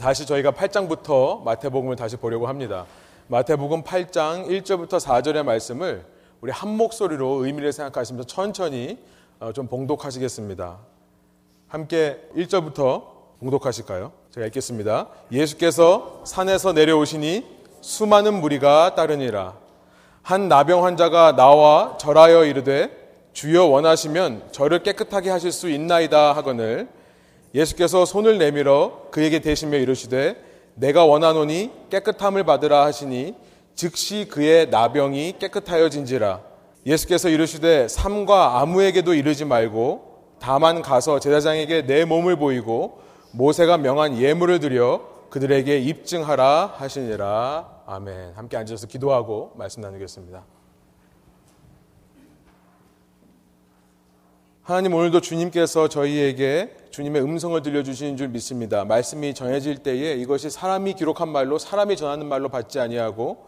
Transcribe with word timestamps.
다시 0.00 0.26
저희가 0.26 0.50
8장부터 0.50 1.44
마태복음을 1.44 1.94
다시 1.94 2.16
보려고 2.16 2.48
합니다. 2.48 2.84
마태복음 3.28 3.84
8장 3.84 4.48
1절부터 4.48 4.98
4절의 5.00 5.44
말씀을 5.44 6.04
우리 6.40 6.50
한 6.50 6.76
목소리로 6.76 7.44
의미를 7.44 7.72
생각하시면서 7.72 8.26
천천히 8.26 8.98
어, 9.38 9.52
좀 9.52 9.68
봉독하시겠습니다. 9.68 10.78
함께 11.68 12.28
1절부터 12.36 13.04
봉독하실까요? 13.38 14.10
제가 14.30 14.46
읽겠습니다. 14.46 15.08
예수께서 15.30 16.22
산에서 16.24 16.72
내려오시니 16.72 17.46
수많은 17.80 18.40
무리가 18.40 18.96
따르니라. 18.96 19.54
한 20.22 20.48
나병 20.48 20.84
환자가 20.84 21.36
나와 21.36 21.96
절하여 21.98 22.46
이르되 22.46 22.90
주여 23.32 23.66
원하시면 23.66 24.48
저를 24.50 24.82
깨끗하게 24.82 25.30
하실 25.30 25.52
수 25.52 25.70
있나이다 25.70 26.32
하거늘 26.34 26.88
예수께서 27.54 28.04
손을 28.04 28.38
내밀어 28.38 29.06
그에게 29.10 29.38
대시며 29.38 29.78
이르시되 29.78 30.36
내가 30.74 31.04
원하노니 31.04 31.70
깨끗함을 31.90 32.44
받으라 32.44 32.84
하시니 32.84 33.34
즉시 33.74 34.26
그의 34.28 34.68
나병이 34.70 35.36
깨끗하여진지라. 35.38 36.40
예수께서 36.86 37.28
이르시되 37.28 37.88
삼과 37.88 38.60
아무에게도 38.60 39.14
이르지 39.14 39.44
말고 39.44 40.14
다만 40.40 40.82
가서 40.82 41.20
제사장에게 41.20 41.86
내 41.86 42.04
몸을 42.04 42.36
보이고 42.36 43.00
모세가 43.32 43.78
명한 43.78 44.18
예물을 44.20 44.60
드려 44.60 45.00
그들에게 45.30 45.78
입증하라 45.78 46.74
하시니라. 46.76 47.82
아멘. 47.86 48.32
함께 48.34 48.56
앉아서 48.56 48.86
기도하고 48.86 49.52
말씀 49.56 49.80
나누겠습니다. 49.80 50.44
하나님 54.62 54.94
오늘도 54.94 55.20
주님께서 55.20 55.88
저희에게 55.88 56.74
주님의 56.94 57.22
음성을 57.22 57.60
들려주시는 57.60 58.16
줄 58.16 58.28
믿습니다. 58.28 58.84
말씀이 58.84 59.34
전해질 59.34 59.78
때에 59.78 60.14
이것이 60.14 60.48
사람이 60.48 60.94
기록한 60.94 61.28
말로 61.28 61.58
사람이 61.58 61.96
전하는 61.96 62.28
말로 62.28 62.48
받지 62.48 62.78
아니하고 62.78 63.46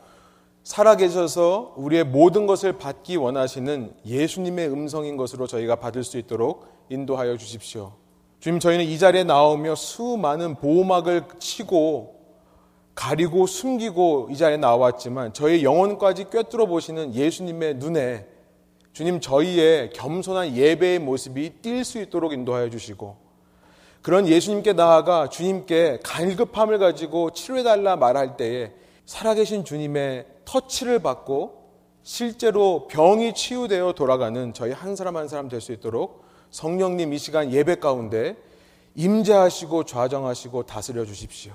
살아계셔서 0.65 1.74
우리의 1.76 2.02
모든 2.02 2.48
것을 2.48 2.73
받기 2.73 3.15
원하시는 3.15 3.95
예수님의 4.04 4.68
음성인 4.73 5.16
것으로 5.16 5.46
저희가 5.46 5.76
받을 5.76 6.02
수 6.02 6.18
있도록 6.18 6.66
인도하여 6.88 7.37
주십시오. 7.37 7.93
주님 8.40 8.59
저희는 8.59 8.85
이 8.85 8.98
자리에 8.98 9.23
나오며 9.23 9.76
수많은 9.76 10.57
보호막을 10.57 11.26
치고 11.38 12.16
가리고 12.96 13.46
숨기고 13.46 14.26
이 14.32 14.37
자리에 14.37 14.57
나왔지만 14.57 15.35
저희 15.35 15.63
영혼까지 15.63 16.30
꿰뚫어 16.30 16.66
보시는 16.66 17.15
예수님의 17.15 17.74
눈에 17.74 18.26
주님 18.92 19.20
저희의 19.20 19.90
겸손한 19.90 20.57
예배의 20.57 20.98
모습이 20.98 21.60
띌 21.63 21.85
수 21.85 22.02
있도록 22.02 22.32
인도하여 22.32 22.70
주시고 22.70 23.26
그런 24.07 24.29
예수님께 24.29 24.74
나아가 24.74 25.29
주님께 25.29 25.99
갈급함을 26.04 26.79
가지고 26.79 27.32
치료해달라 27.32 27.96
말할 27.96 28.37
때에 28.37 28.71
살아계신 29.04 29.65
주님의 29.65 30.26
터치를 30.45 31.01
받고 31.01 31.65
실제로 32.04 32.87
병이 32.87 33.35
치유되어 33.35 33.95
돌아가는 33.95 34.54
저희 34.54 34.71
한 34.71 34.95
사람 34.95 35.16
한 35.16 35.26
사람 35.26 35.48
될 35.48 35.60
수 35.60 35.73
있도록 35.73 36.23
성령님 36.52 37.13
이 37.15 37.18
시간 37.18 37.51
예배 37.51 37.80
가운데 37.80 38.37
임재하시고 38.95 39.82
좌정하시고 39.82 40.66
다스려 40.66 41.04
주십시오. 41.04 41.54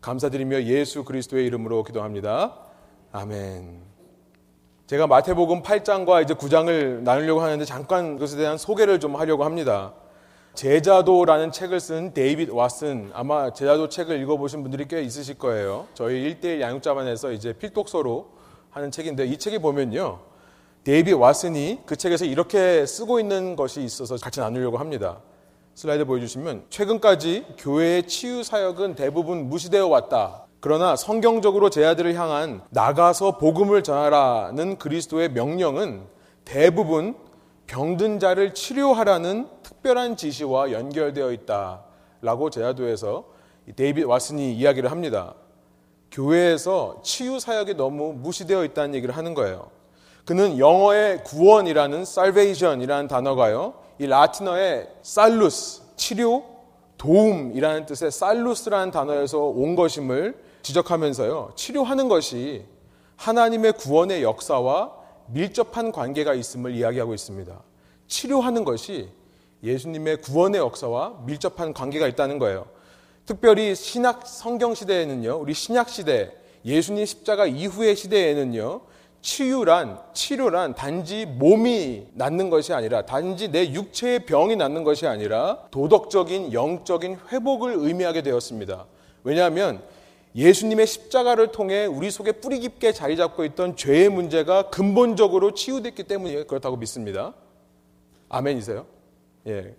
감사드리며 0.00 0.62
예수 0.62 1.04
그리스도의 1.04 1.44
이름으로 1.48 1.84
기도합니다. 1.84 2.60
아멘. 3.12 3.82
제가 4.86 5.06
마태복음 5.06 5.62
8장과 5.62 6.24
이제 6.24 6.32
9장을 6.32 7.02
나누려고 7.02 7.42
하는데 7.42 7.62
잠깐 7.66 8.14
그것에 8.14 8.38
대한 8.38 8.56
소개를 8.56 9.00
좀 9.00 9.16
하려고 9.16 9.44
합니다. 9.44 9.92
제자도라는 10.54 11.52
책을 11.52 11.78
쓴 11.80 12.12
데이빗 12.12 12.50
왓슨 12.50 13.10
아마 13.14 13.52
제자도 13.52 13.88
책을 13.88 14.20
읽어보신 14.22 14.62
분들이 14.62 14.88
꽤 14.88 15.02
있으실 15.02 15.38
거예요. 15.38 15.86
저희 15.94 16.34
1대1 16.34 16.60
양육자반에서 16.60 17.32
이제 17.32 17.52
필독서로 17.52 18.28
하는 18.70 18.90
책인데 18.90 19.26
이 19.26 19.36
책에 19.38 19.58
보면요. 19.58 20.18
데이빗 20.84 21.14
왓슨이 21.14 21.86
그 21.86 21.96
책에서 21.96 22.24
이렇게 22.24 22.86
쓰고 22.86 23.20
있는 23.20 23.56
것이 23.56 23.82
있어서 23.82 24.16
같이 24.16 24.40
나누려고 24.40 24.78
합니다. 24.78 25.20
슬라이드 25.74 26.06
보여주시면 26.06 26.64
최근까지 26.70 27.44
교회의 27.58 28.08
치유 28.08 28.42
사역은 28.42 28.96
대부분 28.96 29.48
무시되어 29.48 29.86
왔다. 29.86 30.46
그러나 30.60 30.96
성경적으로 30.96 31.70
제자들을 31.70 32.14
향한 32.14 32.62
나가서 32.70 33.38
복음을 33.38 33.84
전하라는 33.84 34.78
그리스도의 34.78 35.30
명령은 35.30 36.02
대부분 36.44 37.14
병든 37.68 38.18
자를 38.18 38.54
치료하라는 38.54 39.46
특별한 39.88 40.16
지시와 40.16 40.72
연결되어 40.72 41.32
있다라고 41.32 42.50
제아도에서 42.50 43.24
데이빗 43.74 44.04
왓슨이 44.04 44.52
이야기를 44.56 44.90
합니다. 44.90 45.34
교회에서 46.10 47.00
치유 47.02 47.40
사역이 47.40 47.74
너무 47.74 48.12
무시되어 48.12 48.64
있다는 48.64 48.94
얘기를 48.94 49.16
하는 49.16 49.32
거예요. 49.32 49.70
그는 50.26 50.58
영어의 50.58 51.24
구원이라는 51.24 52.00
salvation이라는 52.02 53.08
단어가요. 53.08 53.74
이 53.98 54.06
라틴어의 54.06 54.88
살루스 55.00 55.82
치료 55.96 56.44
도움이라는 56.98 57.86
뜻의 57.86 58.10
살루스라는 58.10 58.90
단어에서 58.90 59.38
온 59.38 59.74
것임을 59.74 60.36
지적하면서요. 60.60 61.52
치료하는 61.54 62.08
것이 62.08 62.66
하나님의 63.16 63.72
구원의 63.72 64.22
역사와 64.22 64.92
밀접한 65.28 65.92
관계가 65.92 66.34
있음을 66.34 66.74
이야기하고 66.74 67.14
있습니다. 67.14 67.58
치료하는 68.06 68.64
것이 68.64 69.16
예수님의 69.62 70.18
구원의 70.18 70.60
역사와 70.60 71.22
밀접한 71.26 71.72
관계가 71.72 72.06
있다는 72.08 72.38
거예요. 72.38 72.66
특별히 73.26 73.74
신약 73.74 74.26
성경 74.26 74.74
시대에는요, 74.74 75.38
우리 75.40 75.52
신약 75.52 75.88
시대, 75.88 76.32
예수님 76.64 77.04
십자가 77.04 77.46
이후의 77.46 77.96
시대에는요, 77.96 78.80
치유란, 79.20 80.00
치료란 80.14 80.74
단지 80.74 81.26
몸이 81.26 82.06
낫는 82.14 82.50
것이 82.50 82.72
아니라, 82.72 83.04
단지 83.04 83.50
내 83.50 83.72
육체의 83.72 84.26
병이 84.26 84.56
낫는 84.56 84.84
것이 84.84 85.06
아니라, 85.06 85.66
도덕적인, 85.70 86.52
영적인 86.52 87.18
회복을 87.30 87.74
의미하게 87.76 88.22
되었습니다. 88.22 88.86
왜냐하면 89.24 89.82
예수님의 90.34 90.86
십자가를 90.86 91.52
통해 91.52 91.84
우리 91.84 92.10
속에 92.10 92.32
뿌리 92.32 92.60
깊게 92.60 92.92
자리 92.92 93.16
잡고 93.16 93.44
있던 93.44 93.76
죄의 93.76 94.08
문제가 94.08 94.70
근본적으로 94.70 95.52
치유됐기 95.52 96.04
때문에 96.04 96.44
그렇다고 96.44 96.76
믿습니다. 96.76 97.34
아멘이세요? 98.28 98.86
예. 99.46 99.74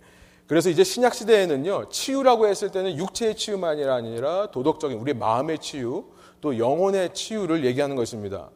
그래서 0.46 0.68
이제 0.68 0.82
신약 0.82 1.14
시대에는요, 1.14 1.90
치유라고 1.90 2.48
했을 2.48 2.72
때는 2.72 2.96
육체의 2.96 3.36
치유만이 3.36 3.84
아니라 3.84 4.50
도덕적인 4.50 4.98
우리 4.98 5.14
마음의 5.14 5.60
치유, 5.60 6.06
또 6.40 6.58
영혼의 6.58 7.14
치유를 7.14 7.64
얘기하는 7.64 7.94
것입니다. 7.94 8.50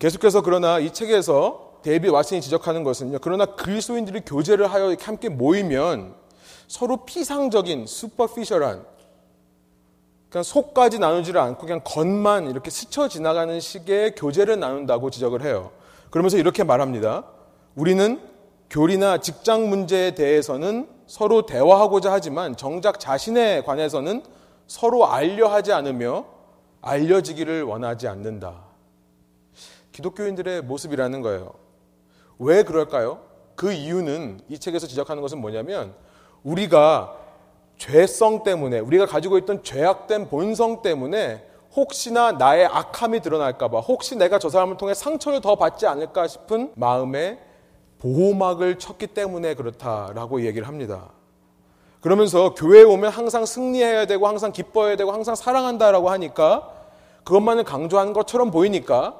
계속해서 0.00 0.42
그러나 0.42 0.80
이 0.80 0.92
책에서 0.92 1.78
데이비 1.84 2.08
왓슨이 2.08 2.40
지적하는 2.42 2.82
것은요, 2.82 3.18
그러나 3.20 3.46
그리스도인들이 3.46 4.22
교제를 4.22 4.66
하여 4.66 4.96
함께 5.00 5.28
모이면 5.28 6.14
서로 6.66 7.04
피상적인, 7.04 7.86
슈퍼피셜한 7.86 8.84
그냥 10.28 10.42
속까지 10.42 10.98
나누지를 10.98 11.38
않고 11.38 11.60
그냥 11.60 11.82
겉만 11.84 12.48
이렇게 12.48 12.70
스쳐 12.70 13.06
지나가는 13.06 13.60
식의 13.60 14.14
교제를 14.14 14.58
나눈다고 14.58 15.10
지적을 15.10 15.42
해요. 15.42 15.70
그러면서 16.10 16.38
이렇게 16.38 16.64
말합니다. 16.64 17.24
우리는 17.74 18.18
교리나 18.72 19.18
직장 19.18 19.68
문제에 19.68 20.12
대해서는 20.12 20.88
서로 21.06 21.44
대화하고자 21.44 22.10
하지만 22.10 22.56
정작 22.56 22.98
자신에 22.98 23.62
관해서는 23.64 24.22
서로 24.66 25.06
알려 25.06 25.48
하지 25.48 25.74
않으며 25.74 26.24
알려지기를 26.80 27.64
원하지 27.64 28.08
않는다. 28.08 28.64
기독교인들의 29.92 30.62
모습이라는 30.62 31.20
거예요. 31.20 31.52
왜 32.38 32.62
그럴까요? 32.62 33.20
그 33.56 33.74
이유는 33.74 34.40
이 34.48 34.58
책에서 34.58 34.86
지적하는 34.86 35.20
것은 35.20 35.38
뭐냐면 35.38 35.92
우리가 36.42 37.14
죄성 37.76 38.42
때문에 38.42 38.78
우리가 38.78 39.04
가지고 39.04 39.36
있던 39.36 39.62
죄악된 39.62 40.30
본성 40.30 40.80
때문에 40.80 41.46
혹시나 41.76 42.32
나의 42.32 42.64
악함이 42.64 43.20
드러날까봐 43.20 43.80
혹시 43.80 44.16
내가 44.16 44.38
저 44.38 44.48
사람을 44.48 44.78
통해 44.78 44.94
상처를 44.94 45.42
더 45.42 45.56
받지 45.56 45.86
않을까 45.86 46.26
싶은 46.26 46.72
마음에 46.74 47.51
보호막을 48.02 48.78
쳤기 48.78 49.08
때문에 49.08 49.54
그렇다라고 49.54 50.44
얘기를 50.44 50.66
합니다. 50.66 51.10
그러면서 52.00 52.52
교회에 52.54 52.82
오면 52.82 53.12
항상 53.12 53.46
승리해야 53.46 54.06
되고 54.06 54.26
항상 54.26 54.50
기뻐해야 54.50 54.96
되고 54.96 55.12
항상 55.12 55.36
사랑한다라고 55.36 56.10
하니까 56.10 56.68
그것만을 57.22 57.62
강조하는 57.62 58.12
것처럼 58.12 58.50
보이니까 58.50 59.14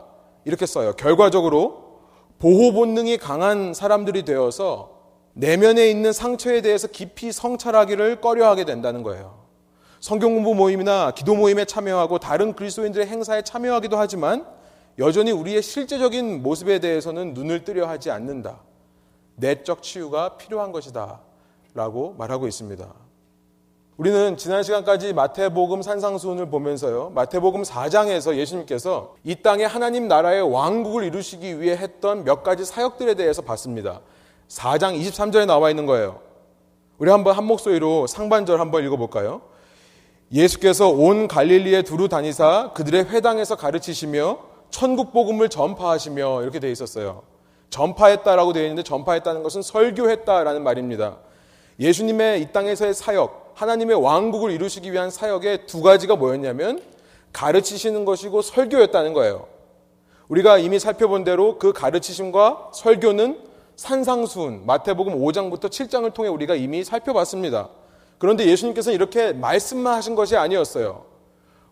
이렇게 0.45 0.67
써요. 0.67 0.95
결과적으로 0.95 2.01
보호 2.41 2.73
본능이 2.73 3.19
강한 3.19 3.73
사람들이 3.73 4.25
되어서 4.25 4.91
내면에 5.35 5.89
있는 5.89 6.13
상처에 6.13 6.61
대해서 6.61 6.89
깊이 6.89 7.31
성찰하기를 7.31 8.21
꺼려하게 8.21 8.65
된다는 8.65 9.05
거예요. 9.05 9.43
성경 10.01 10.35
공부 10.35 10.57
모임이나 10.57 11.13
기도 11.13 11.37
모임에 11.37 11.65
참여하고 11.67 12.19
다른 12.19 12.55
그리스도인들의 12.55 13.07
행사에 13.07 13.43
참여하기도 13.43 13.97
하지만 13.97 14.45
여전히 14.99 15.31
우리의 15.31 15.63
실제적인 15.63 16.43
모습에 16.43 16.81
대해서는 16.81 17.33
눈을 17.35 17.63
뜨려 17.63 17.87
하지 17.89 18.11
않는다. 18.11 18.59
내적 19.37 19.83
치유가 19.83 20.37
필요한 20.37 20.73
것이다. 20.73 21.21
라고 21.75 22.15
말하고 22.19 22.47
있습니다. 22.47 22.87
우리는 23.97 24.37
지난 24.37 24.63
시간까지 24.63 25.13
마태복음 25.13 25.83
산상수훈을 25.83 26.51
보면서요. 26.51 27.11
마태복음 27.11 27.63
4장에서 27.63 28.37
예수님께서 28.37 29.15
이 29.23 29.37
땅에 29.37 29.65
하나님 29.65 30.09
나라의 30.09 30.43
왕국을 30.43 31.05
이루시기 31.05 31.61
위해 31.61 31.77
했던 31.77 32.25
몇 32.25 32.43
가지 32.43 32.65
사역들에 32.65 33.15
대해서 33.15 33.43
봤습니다. 33.43 34.01
4장 34.49 34.99
23절에 34.99 35.47
나와 35.47 35.71
있는 35.71 35.87
거예요. 35.87 36.21
우리 36.99 37.11
한번 37.11 37.37
한 37.37 37.45
목소리로 37.45 38.07
상반절 38.07 38.61
한번 38.61 38.85
읽어볼까요? 38.85 39.43
예수께서 40.33 40.89
온 40.89 41.29
갈릴리에 41.29 41.83
두루 41.83 42.09
다니사 42.09 42.73
그들의 42.75 43.05
회당에서 43.11 43.57
가르치시며 43.57 44.39
천국 44.71 45.13
복음을 45.13 45.49
전파하시며 45.49 46.43
이렇게 46.43 46.59
되어 46.59 46.71
있었어요. 46.71 47.23
전파했다라고 47.73 48.53
되어 48.53 48.65
있는데 48.65 48.83
전파했다는 48.83 49.43
것은 49.43 49.63
설교했다라는 49.63 50.63
말입니다. 50.63 51.17
예수님의 51.81 52.43
이 52.43 52.53
땅에서의 52.53 52.93
사역, 52.95 53.53
하나님의 53.55 53.97
왕국을 53.97 54.53
이루시기 54.53 54.93
위한 54.93 55.11
사역의 55.11 55.67
두 55.67 55.81
가지가 55.81 56.17
뭐였냐면 56.17 56.83
가르치시는 57.33 58.05
것이고 58.05 58.43
설교였다는 58.43 59.15
거예요. 59.15 59.47
우리가 60.29 60.59
이미 60.59 60.79
살펴본 60.79 61.25
대로 61.25 61.59
그 61.59 61.73
가르치심과 61.73 62.73
설교는 62.75 63.41
산상순 63.77 64.67
마태복음 64.67 65.19
5장부터 65.19 65.71
7장을 65.71 66.13
통해 66.13 66.29
우리가 66.29 66.55
이미 66.55 66.85
살펴봤습니다. 66.85 67.71
그런데 68.19 68.47
예수님께서는 68.47 68.95
이렇게 68.95 69.33
말씀만 69.33 69.95
하신 69.95 70.15
것이 70.15 70.37
아니었어요. 70.37 71.07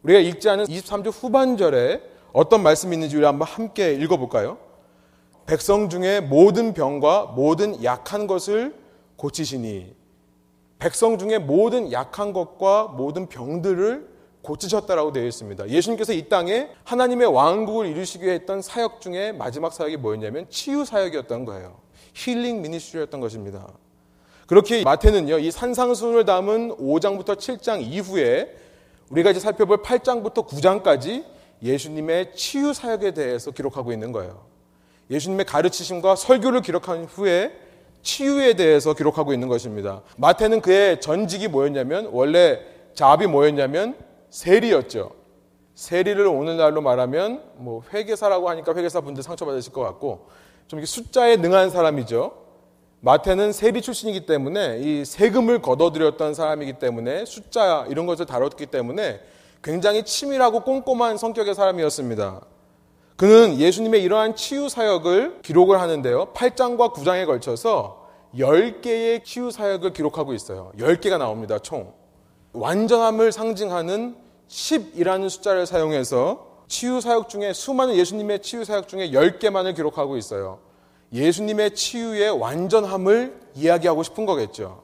우리가 0.02 0.18
읽지 0.18 0.48
않은 0.48 0.64
23주 0.64 1.12
후반절에 1.12 2.00
어떤 2.32 2.62
말씀이 2.62 2.96
있는지 2.96 3.18
우리 3.18 3.26
한번 3.26 3.46
함께 3.46 3.92
읽어볼까요? 3.92 4.69
백성 5.50 5.88
중에 5.88 6.20
모든 6.20 6.74
병과 6.74 7.32
모든 7.34 7.82
약한 7.82 8.28
것을 8.28 8.72
고치시니 9.16 9.96
백성 10.78 11.18
중에 11.18 11.38
모든 11.38 11.90
약한 11.90 12.32
것과 12.32 12.94
모든 12.96 13.26
병들을 13.26 14.08
고치셨다라고 14.42 15.12
되어 15.12 15.26
있습니다. 15.26 15.68
예수님께서 15.68 16.12
이 16.12 16.28
땅에 16.28 16.68
하나님의 16.84 17.26
왕국을 17.26 17.86
이루시기 17.86 18.26
위해 18.26 18.34
했던 18.34 18.62
사역 18.62 19.00
중에 19.00 19.32
마지막 19.32 19.72
사역이 19.72 19.96
뭐였냐면 19.96 20.46
치유 20.50 20.84
사역이었던 20.84 21.44
거예요. 21.44 21.78
힐링 22.14 22.62
미니스트리였던 22.62 23.18
것입니다. 23.18 23.66
그렇게 24.46 24.84
마태는요, 24.84 25.40
이 25.40 25.50
산상순을 25.50 26.26
담은 26.26 26.76
5장부터 26.76 27.36
7장 27.36 27.82
이후에 27.82 28.54
우리가 29.10 29.32
이제 29.32 29.40
살펴볼 29.40 29.82
8장부터 29.82 30.46
9장까지 30.46 31.24
예수님의 31.60 32.36
치유 32.36 32.72
사역에 32.72 33.14
대해서 33.14 33.50
기록하고 33.50 33.92
있는 33.92 34.12
거예요. 34.12 34.49
예수님의 35.10 35.46
가르치심과 35.46 36.16
설교를 36.16 36.62
기록한 36.62 37.04
후에 37.04 37.52
치유에 38.02 38.54
대해서 38.54 38.94
기록하고 38.94 39.32
있는 39.32 39.48
것입니다. 39.48 40.02
마태는 40.16 40.60
그의 40.60 41.00
전직이 41.00 41.48
뭐였냐면 41.48 42.08
원래 42.12 42.60
잡이 42.94 43.26
뭐였냐면 43.26 43.96
세리였죠. 44.30 45.12
세리를 45.74 46.26
오늘날로 46.26 46.80
말하면 46.80 47.42
뭐 47.56 47.82
회계사라고 47.92 48.48
하니까 48.50 48.74
회계사 48.74 49.00
분들 49.00 49.22
상처받으실 49.22 49.72
것 49.72 49.82
같고 49.82 50.28
좀 50.68 50.84
숫자에 50.84 51.36
능한 51.36 51.70
사람이죠. 51.70 52.32
마태는 53.00 53.52
세리 53.52 53.80
출신이기 53.80 54.26
때문에 54.26 54.78
이 54.80 55.04
세금을 55.04 55.62
걷어들였던 55.62 56.34
사람이기 56.34 56.74
때문에 56.74 57.24
숫자 57.24 57.86
이런 57.88 58.06
것을 58.06 58.26
다뤘기 58.26 58.66
때문에 58.66 59.20
굉장히 59.62 60.04
치밀하고 60.04 60.60
꼼꼼한 60.60 61.16
성격의 61.16 61.54
사람이었습니다. 61.54 62.42
그는 63.20 63.58
예수님의 63.58 64.02
이러한 64.02 64.34
치유 64.34 64.70
사역을 64.70 65.42
기록을 65.42 65.78
하는데요. 65.78 66.32
8장과 66.32 66.94
9장에 66.94 67.26
걸쳐서 67.26 68.08
10개의 68.34 69.24
치유 69.24 69.50
사역을 69.50 69.92
기록하고 69.92 70.32
있어요. 70.32 70.72
10개가 70.78 71.18
나옵니다, 71.18 71.58
총. 71.58 71.92
완전함을 72.54 73.30
상징하는 73.30 74.16
10이라는 74.48 75.28
숫자를 75.28 75.66
사용해서 75.66 76.46
치유 76.66 77.02
사역 77.02 77.28
중에 77.28 77.52
수많은 77.52 77.94
예수님의 77.94 78.40
치유 78.40 78.64
사역 78.64 78.88
중에 78.88 79.10
10개만을 79.10 79.76
기록하고 79.76 80.16
있어요. 80.16 80.60
예수님의 81.12 81.74
치유의 81.74 82.30
완전함을 82.40 83.38
이야기하고 83.54 84.02
싶은 84.02 84.24
거겠죠. 84.24 84.82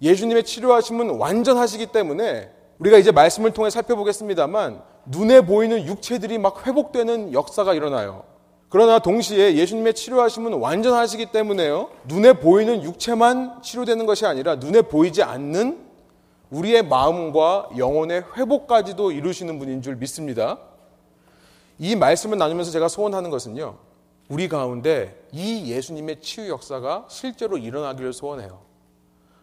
예수님의 0.00 0.44
치료하심은 0.44 1.18
완전하시기 1.18 1.86
때문에 1.86 2.52
우리가 2.78 2.98
이제 2.98 3.10
말씀을 3.10 3.50
통해 3.50 3.68
살펴보겠습니다만 3.68 4.80
눈에 5.10 5.40
보이는 5.40 5.86
육체들이 5.86 6.38
막 6.38 6.66
회복되는 6.66 7.32
역사가 7.32 7.74
일어나요. 7.74 8.24
그러나 8.68 8.98
동시에 8.98 9.54
예수님의 9.56 9.94
치료하심은 9.94 10.52
완전하시기 10.54 11.26
때문에요. 11.26 11.88
눈에 12.06 12.34
보이는 12.34 12.82
육체만 12.82 13.62
치료되는 13.62 14.04
것이 14.04 14.26
아니라 14.26 14.56
눈에 14.56 14.82
보이지 14.82 15.22
않는 15.22 15.86
우리의 16.50 16.86
마음과 16.86 17.70
영혼의 17.78 18.24
회복까지도 18.36 19.12
이루시는 19.12 19.58
분인 19.58 19.80
줄 19.80 19.96
믿습니다. 19.96 20.58
이 21.78 21.96
말씀을 21.96 22.36
나누면서 22.36 22.70
제가 22.70 22.88
소원하는 22.88 23.30
것은요. 23.30 23.78
우리 24.28 24.48
가운데 24.48 25.24
이 25.32 25.72
예수님의 25.72 26.20
치유 26.20 26.48
역사가 26.48 27.06
실제로 27.08 27.56
일어나기를 27.56 28.12
소원해요. 28.12 28.60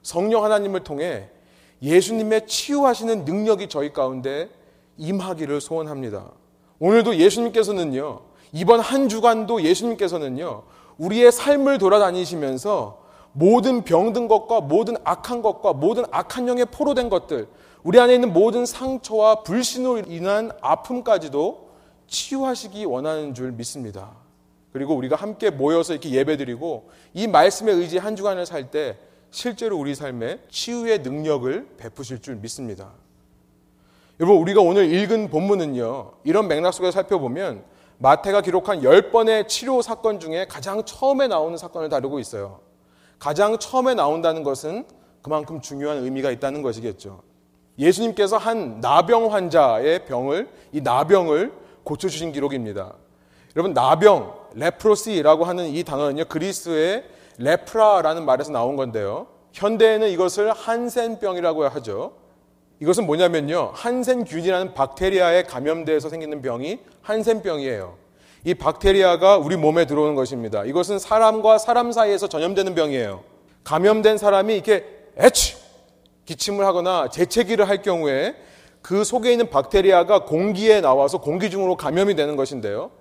성령 0.03 0.43
하나님을 0.43 0.83
통해 0.83 1.29
예수님의 1.81 2.45
치유하시는 2.45 3.25
능력이 3.25 3.69
저희 3.69 3.91
가운데 3.91 4.49
임하기를 4.97 5.61
소원합니다. 5.61 6.31
오늘도 6.79 7.17
예수님께서는요, 7.17 8.21
이번 8.51 8.79
한 8.79 9.09
주간도 9.09 9.61
예수님께서는요, 9.61 10.63
우리의 10.97 11.31
삶을 11.31 11.77
돌아다니시면서 11.77 13.03
모든 13.33 13.83
병든 13.83 14.27
것과 14.27 14.61
모든 14.61 14.95
악한 15.03 15.41
것과 15.41 15.73
모든 15.73 16.05
악한 16.11 16.47
영에 16.47 16.65
포로된 16.65 17.09
것들, 17.09 17.47
우리 17.83 17.99
안에 17.99 18.15
있는 18.15 18.33
모든 18.33 18.65
상처와 18.65 19.43
불신으로 19.43 20.03
인한 20.07 20.51
아픔까지도 20.61 21.69
치유하시기 22.07 22.85
원하는 22.85 23.33
줄 23.33 23.51
믿습니다. 23.51 24.11
그리고 24.71 24.95
우리가 24.95 25.15
함께 25.15 25.49
모여서 25.49 25.93
이렇게 25.93 26.09
예배드리고 26.11 26.89
이 27.13 27.27
말씀에 27.27 27.71
의지 27.71 27.97
한 27.97 28.15
주간을 28.15 28.45
살 28.45 28.71
때 28.71 28.97
실제로 29.31 29.77
우리 29.77 29.95
삶에 29.95 30.39
치유의 30.49 30.99
능력을 30.99 31.75
베푸실 31.77 32.21
줄 32.21 32.35
믿습니다. 32.35 32.91
여러분, 34.19 34.41
우리가 34.41 34.61
오늘 34.61 34.93
읽은 34.93 35.29
본문은요, 35.29 36.11
이런 36.23 36.47
맥락 36.47 36.73
속에서 36.73 36.91
살펴보면 36.91 37.63
마태가 37.97 38.41
기록한 38.41 38.79
10번의 38.81 39.49
치료 39.49 39.81
사건 39.81 40.21
중에 40.21 40.45
가장 40.47 40.83
처음에 40.85 41.27
나오는 41.27 41.57
사건을 41.57 41.89
다루고 41.89 42.19
있어요. 42.19 42.59
가장 43.19 43.57
처음에 43.57 43.93
나온다는 43.93 44.43
것은 44.43 44.85
그만큼 45.21 45.59
중요한 45.59 45.97
의미가 45.97 46.31
있다는 46.31 46.61
것이겠죠. 46.61 47.23
예수님께서 47.77 48.37
한 48.37 48.79
나병 48.79 49.33
환자의 49.33 50.05
병을, 50.05 50.49
이 50.71 50.79
나병을 50.79 51.51
고쳐 51.83 52.07
주신 52.07 52.31
기록입니다. 52.31 52.93
여러분, 53.57 53.73
나병, 53.73 54.33
레프로시라고 54.53 55.43
하는 55.43 55.67
이 55.67 55.83
단어는요, 55.83 56.25
그리스의 56.25 57.03
레프라라는 57.37 58.25
말에서 58.25 58.53
나온 58.53 58.77
건데요. 58.77 59.27
현대에는 59.51 60.07
이것을 60.09 60.53
한센병이라고 60.53 61.65
하죠. 61.65 62.13
이것은 62.79 63.05
뭐냐면요. 63.05 63.71
한센균이라는 63.73 64.73
박테리아에 64.73 65.43
감염돼서 65.43 66.09
생기는 66.09 66.41
병이 66.41 66.79
한센병이에요. 67.01 67.97
이 68.43 68.53
박테리아가 68.53 69.37
우리 69.37 69.55
몸에 69.55 69.85
들어오는 69.85 70.15
것입니다. 70.15 70.65
이것은 70.65 70.99
사람과 70.99 71.57
사람 71.57 71.91
사이에서 71.91 72.27
전염되는 72.27 72.75
병이에요. 72.75 73.23
감염된 73.63 74.17
사람이 74.17 74.53
이렇게 74.53 74.85
에치 75.17 75.55
기침을 76.25 76.65
하거나 76.65 77.09
재채기를 77.09 77.67
할 77.67 77.81
경우에 77.81 78.35
그 78.81 79.03
속에 79.03 79.31
있는 79.31 79.49
박테리아가 79.49 80.25
공기에 80.25 80.81
나와서 80.81 81.19
공기 81.19 81.49
중으로 81.49 81.75
감염이 81.75 82.15
되는 82.15 82.35
것인데요. 82.35 82.91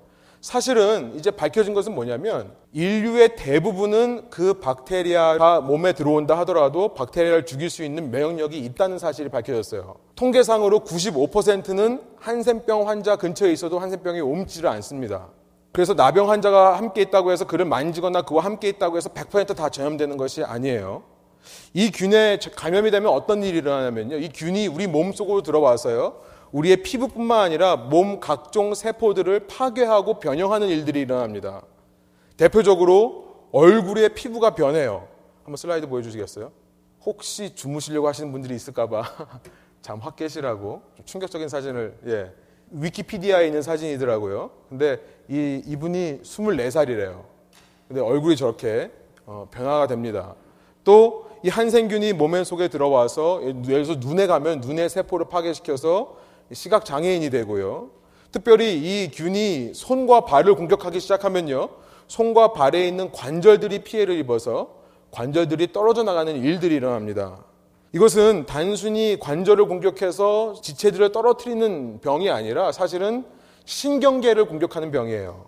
사실은 0.45 1.15
이제 1.17 1.31
밝혀진 1.31 1.73
것은 1.73 1.95
뭐냐면 1.95 2.53
인류의 2.75 3.35
대부분은 3.35 4.29
그 4.29 4.53
박테리아가 4.61 5.63
몸에 5.63 5.95
들어온다 5.95 6.37
하더라도 6.41 6.93
박테리아를 6.93 7.47
죽일 7.47 7.71
수 7.71 7.83
있는 7.83 8.11
면역력이 8.11 8.59
있다는 8.59 8.99
사실이 8.99 9.31
밝혀졌어요. 9.31 9.95
통계상으로 10.17 10.81
95%는 10.81 12.03
한센병 12.21 12.87
환자 12.87 13.17
근처에 13.17 13.53
있어도 13.53 13.79
한센병이 13.79 14.21
옮지를 14.21 14.69
않습니다. 14.69 15.29
그래서 15.73 15.95
나병 15.95 16.29
환자가 16.29 16.77
함께 16.77 17.01
있다고 17.01 17.33
해서 17.33 17.47
그를 17.47 17.65
만지거나 17.65 18.21
그와 18.21 18.45
함께 18.45 18.69
있다고 18.69 18.99
해서 18.99 19.09
100%다 19.09 19.71
전염되는 19.71 20.19
것이 20.19 20.45
아니에요. 20.45 21.05
이 21.73 21.91
균에 21.91 22.39
감염이 22.55 22.91
되면 22.91 23.11
어떤 23.11 23.43
일이 23.43 23.57
일어나냐면요. 23.59 24.19
이 24.19 24.29
균이 24.29 24.67
우리 24.67 24.87
몸 24.89 25.15
속으로 25.15 25.41
들어와서요. 25.41 26.34
우리의 26.55 26.79
피부뿐만 26.85 27.41
아니라 27.41 27.75
몸 27.75 28.21
각종 28.21 28.75
세포들을 28.75 29.49
파괴하고 29.49 30.21
변형하는 30.21 30.69
일들이 30.69 31.01
일어납니다. 31.01 31.63
대표적으로 32.37 33.49
얼굴의 33.51 34.15
피부가 34.15 34.55
변해요. 34.55 35.09
한번 35.43 35.57
슬라이드 35.57 35.89
보여주시겠어요? 35.89 36.53
혹시 37.05 37.55
주무시려고 37.57 38.07
하시는 38.07 38.31
분들이 38.31 38.55
있을까봐 38.55 39.03
잠 39.83 40.01
확 40.01 40.17
깨시라고 40.17 40.83
충격적인 41.05 41.49
사진을 41.49 41.99
예 42.07 42.33
위키피디아에 42.71 43.47
있는 43.47 43.61
사진이더라고요. 43.61 44.51
근데 44.69 45.01
이 45.29 45.61
이분이 45.67 46.21
24살이래요. 46.23 47.25
근데 47.89 48.01
얼굴이 48.01 48.37
저렇게 48.37 48.93
어, 49.27 49.49
변화가 49.51 49.89
됩니다. 49.89 50.37
또 50.85 51.25
이 51.45 51.51
한생균이 51.51 52.15
몸의 52.15 52.47
속에 52.47 52.69
들어와서 52.69 53.39
뇌에서 53.67 53.97
눈에 53.97 54.27
가면 54.27 54.63
눈의 54.63 54.89
세포를 54.89 55.27
파괴시켜서 55.29 56.17
시각 56.53 56.85
장애인이 56.85 57.31
되고요. 57.31 57.91
특별히 58.31 58.75
이 58.75 59.11
균이 59.13 59.73
손과 59.75 60.25
발을 60.25 60.55
공격하기 60.55 61.01
시작하면요. 61.01 61.69
손과 62.09 62.53
발에 62.53 62.87
있는 62.87 63.13
관절들이 63.13 63.85
피해를 63.85 64.17
입어서 64.19 64.71
관절들이 65.11 65.73
떨어져 65.73 66.03
나가는 66.03 66.35
일들이 66.35 66.75
일어납니다. 66.75 67.45
이것은 67.93 68.47
단순히 68.47 69.17
관절을 69.21 69.67
공격해서 69.67 70.55
지체들을 70.61 71.13
떨어뜨리는 71.13 72.01
병이 72.01 72.29
아니라 72.29 72.73
사실은 72.73 73.25
신경계를 73.65 74.47
공격하는 74.47 74.91
병이에요. 74.91 75.47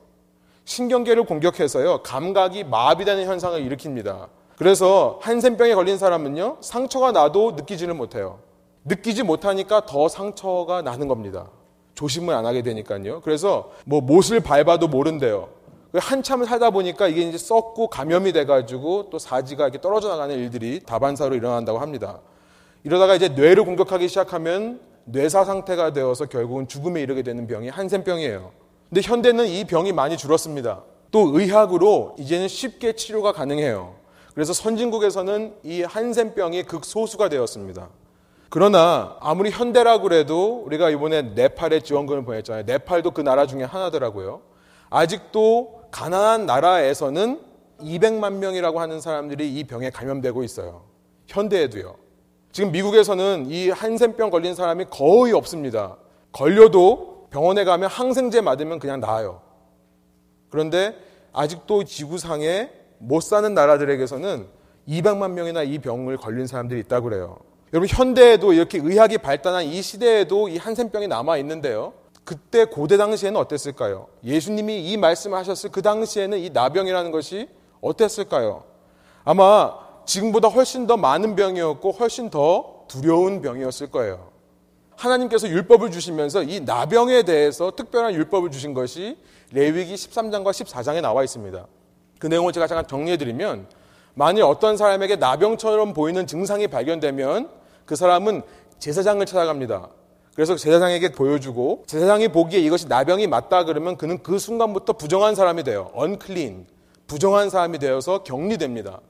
신경계를 0.64 1.24
공격해서요, 1.24 2.02
감각이 2.04 2.64
마비되는 2.64 3.24
현상을 3.24 3.60
일으킵니다. 3.68 4.28
그래서 4.56 5.18
한센병에 5.22 5.74
걸린 5.74 5.98
사람은요, 5.98 6.58
상처가 6.60 7.12
나도 7.12 7.52
느끼지를 7.52 7.94
못해요. 7.94 8.38
느끼지 8.86 9.24
못하니까 9.24 9.84
더 9.84 10.08
상처가 10.08 10.80
나는 10.80 11.08
겁니다. 11.08 11.50
조심을 11.94 12.34
안 12.34 12.46
하게 12.46 12.62
되니까요. 12.62 13.20
그래서 13.22 13.72
뭐 13.84 14.00
못을 14.00 14.40
밟아도 14.40 14.86
모른대요. 14.86 15.48
한참을 15.94 16.46
살다 16.46 16.70
보니까 16.70 17.08
이게 17.08 17.22
이제 17.22 17.38
썩고 17.38 17.88
감염이 17.88 18.32
돼가지고 18.32 19.10
또 19.10 19.18
사지가 19.18 19.64
이렇게 19.64 19.80
떨어져 19.80 20.08
나가는 20.08 20.34
일들이 20.34 20.80
다반사로 20.80 21.34
일어난다고 21.34 21.78
합니다. 21.78 22.20
이러다가 22.84 23.14
이제 23.14 23.28
뇌를 23.28 23.64
공격하기 23.64 24.06
시작하면 24.08 24.80
뇌사 25.04 25.44
상태가 25.44 25.92
되어서 25.92 26.26
결국은 26.26 26.68
죽음에 26.68 27.00
이르게 27.00 27.22
되는 27.22 27.46
병이 27.46 27.68
한센병이에요. 27.68 28.52
근데 28.88 29.00
현대는 29.00 29.46
이 29.46 29.64
병이 29.64 29.92
많이 29.92 30.16
줄었습니다. 30.16 30.82
또 31.10 31.38
의학으로 31.38 32.14
이제는 32.18 32.46
쉽게 32.46 32.94
치료가 32.94 33.32
가능해요. 33.32 33.94
그래서 34.34 34.52
선진국에서는 34.52 35.54
이 35.62 35.82
한센병이 35.82 36.64
극소수가 36.64 37.30
되었습니다. 37.30 37.88
그러나 38.48 39.16
아무리 39.20 39.50
현대라 39.50 39.98
그래도 39.98 40.62
우리가 40.64 40.90
이번에 40.90 41.22
네팔에 41.22 41.80
지원금을 41.80 42.24
보냈잖아요. 42.24 42.64
네팔도 42.64 43.10
그 43.10 43.20
나라 43.20 43.46
중에 43.46 43.64
하나더라고요. 43.64 44.42
아직도 44.90 45.82
가난한 45.90 46.46
나라에서는 46.46 47.40
200만 47.80 48.34
명이라고 48.34 48.80
하는 48.80 49.00
사람들이 49.00 49.52
이 49.54 49.64
병에 49.64 49.90
감염되고 49.90 50.42
있어요. 50.44 50.84
현대에도요. 51.26 51.96
지금 52.52 52.72
미국에서는 52.72 53.46
이 53.48 53.70
한센병 53.70 54.30
걸린 54.30 54.54
사람이 54.54 54.86
거의 54.90 55.32
없습니다. 55.32 55.96
걸려도 56.32 57.28
병원에 57.30 57.64
가면 57.64 57.90
항생제 57.90 58.40
맞으면 58.40 58.78
그냥 58.78 59.00
나아요. 59.00 59.42
그런데 60.48 60.96
아직도 61.32 61.84
지구상에 61.84 62.70
못 62.98 63.22
사는 63.22 63.52
나라들에게서는 63.52 64.46
200만 64.88 65.32
명이나 65.32 65.64
이 65.64 65.78
병을 65.78 66.16
걸린 66.16 66.46
사람들이 66.46 66.80
있다고 66.80 67.10
그래요. 67.10 67.38
여러분 67.72 67.88
현대에도 67.88 68.52
이렇게 68.52 68.78
의학이 68.78 69.18
발달한 69.18 69.64
이 69.64 69.82
시대에도 69.82 70.48
이 70.48 70.56
한센병이 70.56 71.08
남아 71.08 71.36
있는데요. 71.38 71.94
그때 72.24 72.64
고대 72.64 72.96
당시에는 72.96 73.38
어땠을까요? 73.40 74.06
예수님이 74.24 74.90
이 74.90 74.96
말씀을 74.96 75.36
하셨을 75.38 75.70
그 75.70 75.82
당시에는 75.82 76.38
이 76.38 76.50
나병이라는 76.50 77.10
것이 77.10 77.48
어땠을까요? 77.80 78.64
아마 79.24 79.74
지금보다 80.04 80.48
훨씬 80.48 80.86
더 80.86 80.96
많은 80.96 81.34
병이었고 81.34 81.92
훨씬 81.92 82.30
더 82.30 82.84
두려운 82.88 83.42
병이었을 83.42 83.90
거예요. 83.90 84.30
하나님께서 84.96 85.48
율법을 85.48 85.90
주시면서 85.90 86.44
이 86.44 86.60
나병에 86.60 87.24
대해서 87.24 87.72
특별한 87.72 88.14
율법을 88.14 88.50
주신 88.50 88.74
것이 88.74 89.18
레위기 89.52 89.94
13장과 89.94 90.50
14장에 90.50 91.00
나와 91.00 91.22
있습니다. 91.22 91.66
그 92.18 92.26
내용을 92.28 92.52
제가 92.52 92.66
잠깐 92.66 92.86
정리해 92.86 93.16
드리면 93.16 93.66
만일 94.14 94.44
어떤 94.44 94.76
사람에게 94.76 95.16
나병처럼 95.16 95.92
보이는 95.92 96.26
증상이 96.26 96.68
발견되면 96.68 97.50
그 97.86 97.96
사람은 97.96 98.42
제사장을 98.78 99.24
찾아갑니다. 99.24 99.88
그래서 100.34 100.54
제사장에게 100.54 101.12
보여주고 101.12 101.84
제사장이 101.86 102.28
보기에 102.28 102.60
이것이 102.60 102.88
나병이 102.88 103.26
맞다 103.26 103.64
그러면 103.64 103.96
그는 103.96 104.22
그 104.22 104.38
순간부터 104.38 104.92
부정한 104.94 105.34
사람이 105.34 105.64
돼요. 105.64 105.90
언클린. 105.94 106.66
부정한 107.06 107.48
사람이 107.48 107.78
되어서 107.78 108.22
격리됩니다. 108.22 109.00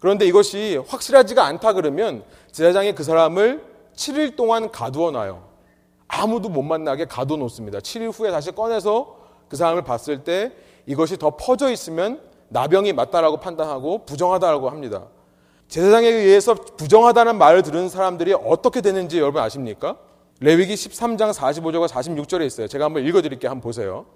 그런데 0.00 0.26
이것이 0.26 0.76
확실하지가 0.86 1.44
않다 1.44 1.72
그러면 1.72 2.22
제사장이 2.52 2.94
그 2.94 3.02
사람을 3.02 3.64
7일 3.96 4.36
동안 4.36 4.70
가두어 4.70 5.10
놔요. 5.10 5.48
아무도 6.06 6.48
못 6.48 6.62
만나게 6.62 7.06
가두어 7.06 7.36
놓습니다. 7.38 7.78
7일 7.78 8.12
후에 8.12 8.30
다시 8.30 8.50
꺼내서 8.50 9.16
그 9.48 9.56
사람을 9.56 9.82
봤을 9.84 10.24
때 10.24 10.52
이것이 10.86 11.16
더 11.16 11.36
퍼져 11.36 11.70
있으면 11.70 12.20
나병이 12.48 12.92
맞다라고 12.92 13.38
판단하고 13.38 14.04
부정하다라고 14.04 14.70
합니다. 14.70 15.06
제사장에 15.68 16.08
의해서 16.08 16.54
부정하다는 16.54 17.36
말을 17.36 17.62
들은 17.62 17.88
사람들이 17.88 18.32
어떻게 18.32 18.80
되는지 18.80 19.18
여러분 19.18 19.42
아십니까? 19.42 19.96
레위기 20.40 20.74
13장 20.74 21.32
45절과 21.32 21.88
46절에 21.88 22.46
있어요. 22.46 22.68
제가 22.68 22.86
한번 22.86 23.04
읽어드릴게요. 23.04 23.50
한번 23.50 23.62
보세요. 23.62 24.06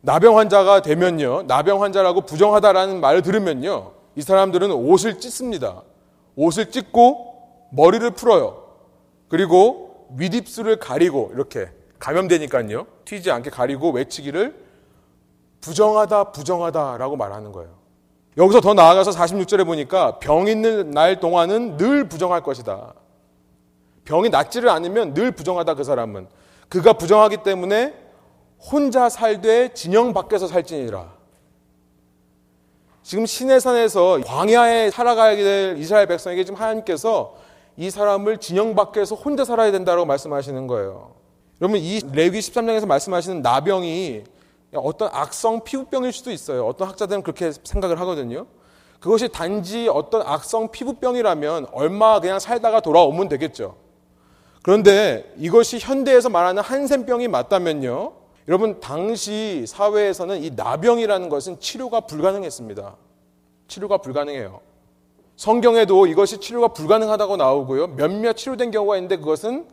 나병 0.00 0.36
환자가 0.38 0.82
되면요. 0.82 1.42
나병 1.42 1.82
환자라고 1.82 2.22
부정하다라는 2.22 3.00
말을 3.00 3.22
들으면요. 3.22 3.92
이 4.16 4.22
사람들은 4.22 4.72
옷을 4.72 5.20
찢습니다. 5.20 5.82
옷을 6.34 6.70
찢고 6.70 7.68
머리를 7.70 8.10
풀어요. 8.12 8.64
그리고 9.28 10.08
윗입술을 10.16 10.78
가리고 10.78 11.30
이렇게 11.34 11.68
감염되니까요. 11.98 12.86
튀지 13.04 13.30
않게 13.30 13.50
가리고 13.50 13.90
외치기를 13.90 14.54
부정하다, 15.60 16.32
부정하다라고 16.32 17.16
말하는 17.16 17.52
거예요. 17.52 17.75
여기서 18.36 18.60
더 18.60 18.74
나아가서 18.74 19.12
46절에 19.12 19.64
보니까 19.64 20.18
병 20.18 20.46
있는 20.46 20.90
날 20.90 21.20
동안은 21.20 21.78
늘 21.78 22.08
부정할 22.08 22.42
것이다. 22.42 22.92
병이 24.04 24.28
낫지를 24.28 24.68
않으면 24.68 25.14
늘 25.14 25.30
부정하다 25.32 25.74
그 25.74 25.84
사람은. 25.84 26.28
그가 26.68 26.92
부정하기 26.94 27.38
때문에 27.38 27.94
혼자 28.58 29.08
살되 29.08 29.72
진영 29.74 30.12
밖에서 30.12 30.46
살지니라. 30.46 31.14
지금 33.02 33.24
시내산에서 33.24 34.20
광야에 34.26 34.90
살아가야 34.90 35.36
될 35.36 35.78
이스라엘 35.78 36.06
백성에게 36.06 36.44
지금 36.44 36.60
하나님께서 36.60 37.36
이 37.76 37.90
사람을 37.90 38.38
진영 38.38 38.74
밖에서 38.74 39.14
혼자 39.14 39.44
살아야 39.44 39.70
된다고 39.70 40.04
말씀하시는 40.04 40.66
거예요. 40.66 41.14
여러분 41.60 41.80
이 41.80 42.00
레위 42.12 42.40
13장에서 42.40 42.86
말씀하시는 42.86 43.42
나병이 43.42 44.24
어떤 44.80 45.08
악성 45.12 45.62
피부병일 45.64 46.12
수도 46.12 46.30
있어요. 46.30 46.66
어떤 46.66 46.88
학자들은 46.88 47.22
그렇게 47.22 47.52
생각을 47.52 48.00
하거든요. 48.00 48.46
그것이 49.00 49.28
단지 49.28 49.88
어떤 49.88 50.22
악성 50.22 50.70
피부병이라면 50.70 51.66
얼마 51.72 52.20
그냥 52.20 52.38
살다가 52.38 52.80
돌아오면 52.80 53.28
되겠죠. 53.28 53.76
그런데 54.62 55.32
이것이 55.36 55.78
현대에서 55.78 56.28
말하는 56.28 56.62
한센병이 56.62 57.28
맞다면요. 57.28 58.12
여러분, 58.48 58.80
당시 58.80 59.64
사회에서는 59.66 60.42
이 60.42 60.50
나병이라는 60.50 61.28
것은 61.28 61.60
치료가 61.60 62.00
불가능했습니다. 62.00 62.96
치료가 63.68 63.98
불가능해요. 63.98 64.60
성경에도 65.36 66.06
이것이 66.06 66.38
치료가 66.38 66.68
불가능하다고 66.68 67.36
나오고요. 67.36 67.88
몇몇 67.88 68.32
치료된 68.32 68.70
경우가 68.70 68.96
있는데 68.96 69.16
그것은 69.16 69.68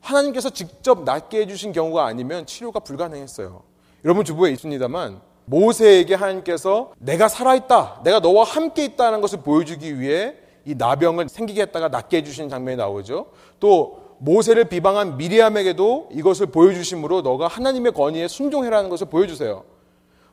하나님께서 0.00 0.50
직접 0.50 1.02
낫게 1.02 1.40
해주신 1.40 1.72
경우가 1.72 2.06
아니면 2.06 2.46
치료가 2.46 2.80
불가능했어요. 2.80 3.62
여러분 4.04 4.24
주부에 4.24 4.50
있습니다만 4.52 5.20
모세에게 5.46 6.14
하나님께서 6.14 6.92
내가 6.98 7.26
살아있다, 7.28 8.02
내가 8.04 8.20
너와 8.20 8.44
함께 8.44 8.84
있다는 8.84 9.20
것을 9.20 9.40
보여주기 9.40 9.98
위해 9.98 10.34
이 10.64 10.74
나병을 10.74 11.28
생기게 11.28 11.62
했다가 11.62 11.88
낫게 11.88 12.18
해주시는 12.18 12.50
장면이 12.50 12.76
나오죠. 12.76 13.28
또 13.58 14.08
모세를 14.18 14.64
비방한 14.64 15.16
미리암에게도 15.16 16.10
이것을 16.12 16.46
보여주심으로 16.46 17.22
너가 17.22 17.48
하나님의 17.48 17.92
권위에 17.92 18.28
순종해라는 18.28 18.90
것을 18.90 19.06
보여주세요. 19.08 19.64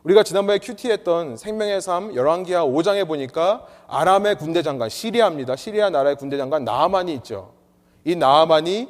우리가 0.04 0.24
지난번에 0.24 0.60
큐티했던 0.60 1.38
생명의 1.38 1.82
삶 1.82 2.14
열왕기하 2.14 2.66
5장에 2.66 3.08
보니까 3.08 3.66
아람의 3.88 4.36
군대 4.36 4.62
장관 4.62 4.90
시리아입니다. 4.90 5.56
시리아 5.56 5.90
나라의 5.90 6.18
군대 6.18 6.38
장관 6.38 6.64
나아만이 6.64 7.14
있죠. 7.16 7.54
이 8.04 8.16
나아만이 8.16 8.90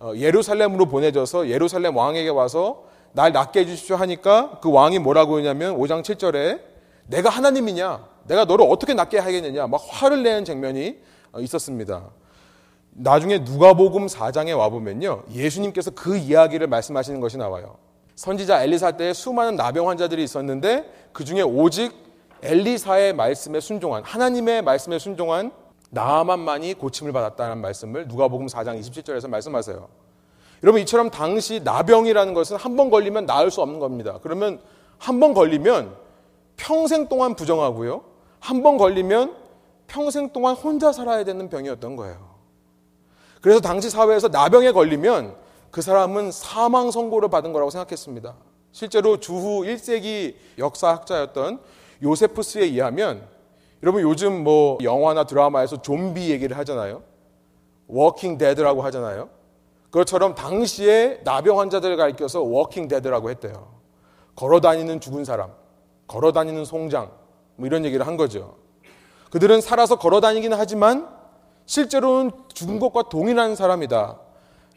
어, 0.00 0.12
예루살렘으로 0.16 0.86
보내져서 0.86 1.48
예루살렘 1.48 1.96
왕에게 1.96 2.28
와서 2.28 2.84
날 3.12 3.32
낫게 3.32 3.60
해주십시오 3.60 3.96
하니까 3.96 4.58
그 4.62 4.70
왕이 4.70 4.98
뭐라고 4.98 5.38
했냐면 5.38 5.76
5장 5.78 6.02
7절에 6.02 6.60
내가 7.06 7.28
하나님이냐? 7.28 8.04
내가 8.24 8.44
너를 8.44 8.66
어떻게 8.68 8.94
낫게 8.94 9.18
하겠느냐? 9.18 9.66
막 9.66 9.80
화를 9.86 10.22
내는 10.22 10.44
장면이 10.44 10.98
어, 11.32 11.40
있었습니다. 11.40 12.10
나중에 12.90 13.38
누가복음 13.38 14.06
4장에 14.06 14.56
와보면요. 14.56 15.24
예수님께서 15.32 15.90
그 15.92 16.16
이야기를 16.16 16.66
말씀하시는 16.66 17.20
것이 17.20 17.38
나와요. 17.38 17.76
선지자 18.14 18.62
엘리사 18.62 18.92
때에 18.92 19.12
수많은 19.12 19.56
나병 19.56 19.88
환자들이 19.88 20.22
있었는데 20.22 21.08
그 21.12 21.24
중에 21.24 21.42
오직 21.42 21.92
엘리사의 22.42 23.14
말씀에 23.14 23.60
순종한 23.60 24.02
하나님의 24.04 24.62
말씀에 24.62 24.98
순종한 24.98 25.52
나만만이 25.90 26.74
고침을 26.74 27.12
받았다는 27.12 27.60
말씀을 27.60 28.08
누가복음 28.08 28.46
4장 28.46 28.80
27절에서 28.80 29.28
말씀하세요. 29.28 29.88
여러분 30.62 30.80
이처럼 30.80 31.10
당시 31.10 31.60
나병이라는 31.60 32.34
것은 32.34 32.56
한 32.56 32.76
번 32.76 32.90
걸리면 32.90 33.26
나을 33.26 33.50
수 33.50 33.60
없는 33.62 33.78
겁니다. 33.80 34.18
그러면 34.22 34.60
한 34.98 35.18
번 35.20 35.34
걸리면 35.34 35.94
평생 36.56 37.08
동안 37.08 37.34
부정하고요. 37.34 38.02
한 38.40 38.62
번 38.62 38.76
걸리면 38.76 39.34
평생 39.86 40.30
동안 40.30 40.54
혼자 40.54 40.92
살아야 40.92 41.24
되는 41.24 41.48
병이었던 41.48 41.96
거예요. 41.96 42.32
그래서 43.40 43.60
당시 43.60 43.90
사회에서 43.90 44.28
나병에 44.28 44.70
걸리면 44.72 45.34
그 45.70 45.82
사람은 45.82 46.30
사망 46.30 46.90
선고를 46.90 47.28
받은 47.28 47.52
거라고 47.52 47.70
생각했습니다. 47.70 48.34
실제로 48.70 49.18
주후 49.18 49.62
1세기 49.62 50.34
역사학자였던 50.58 51.60
요세푸스에 52.02 52.62
의하면 52.64 53.26
여러분 53.82 54.02
요즘 54.02 54.44
뭐 54.44 54.78
영화나 54.82 55.24
드라마에서 55.24 55.82
좀비 55.82 56.30
얘기를 56.30 56.56
하잖아요. 56.58 57.02
walking 57.88 58.38
dead라고 58.38 58.82
하잖아요. 58.82 59.28
그것처럼 59.92 60.34
당시에 60.34 61.20
나병 61.22 61.60
환자들을 61.60 61.96
가리켜서 61.98 62.40
walking 62.42 62.88
dead라고 62.88 63.28
했대요. 63.30 63.68
걸어 64.34 64.58
다니는 64.58 65.00
죽은 65.00 65.26
사람, 65.26 65.52
걸어 66.06 66.32
다니는 66.32 66.64
송장, 66.64 67.12
뭐 67.56 67.66
이런 67.66 67.84
얘기를 67.84 68.06
한 68.06 68.16
거죠. 68.16 68.56
그들은 69.30 69.60
살아서 69.60 69.96
걸어 69.96 70.20
다니기는 70.20 70.56
하지만 70.58 71.08
실제로는 71.66 72.30
죽은 72.54 72.80
것과 72.80 73.04
동일한 73.10 73.54
사람이다. 73.54 74.18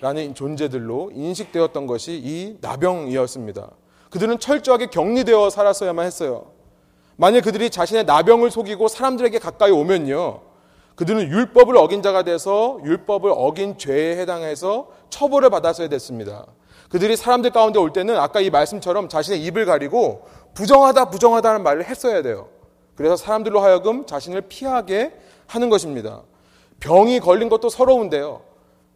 라는 0.02 0.36
존재들로 0.36 1.12
인식되었던 1.14 1.88
것이 1.88 2.20
이 2.22 2.58
나병이었습니다. 2.60 3.72
그들은 4.10 4.40
철저하게 4.40 4.88
격리되어 4.88 5.50
살았어야만 5.50 6.06
했어요. 6.06 6.48
만약 7.16 7.42
그들이 7.46 7.70
자신의 7.70 8.04
나병을 8.04 8.52
속이고 8.52 8.90
사람들에게 8.90 9.40
가까이 9.40 9.72
오면요. 9.72 10.42
그들은 10.96 11.30
율법을 11.30 11.78
어긴 11.78 12.02
자가 12.02 12.24
돼서 12.24 12.80
율법을 12.84 13.32
어긴 13.34 13.78
죄에 13.78 14.18
해당해서 14.18 14.90
처벌을 15.10 15.50
받았어야 15.50 15.90
됐습니다. 15.90 16.46
그들이 16.90 17.16
사람들 17.16 17.52
가운데 17.52 17.80
올 17.80 17.94
때는 17.94 18.18
아까 18.18 18.40
이 18.40 18.50
말씀처럼 18.50 19.10
자신의 19.10 19.44
입을 19.46 19.66
가리고 19.66 20.28
부정하다, 20.54 21.10
부정하다는 21.10 21.64
말을 21.64 21.86
했어야 21.86 22.22
돼요. 22.22 22.50
그래서 22.96 23.16
사람들로 23.16 23.60
하여금 23.60 24.06
자신을 24.06 24.42
피하게 24.42 25.14
하는 25.48 25.70
것입니다. 25.70 26.22
병이 26.80 27.20
걸린 27.20 27.50
것도 27.50 27.70
서러운데요. 27.70 28.42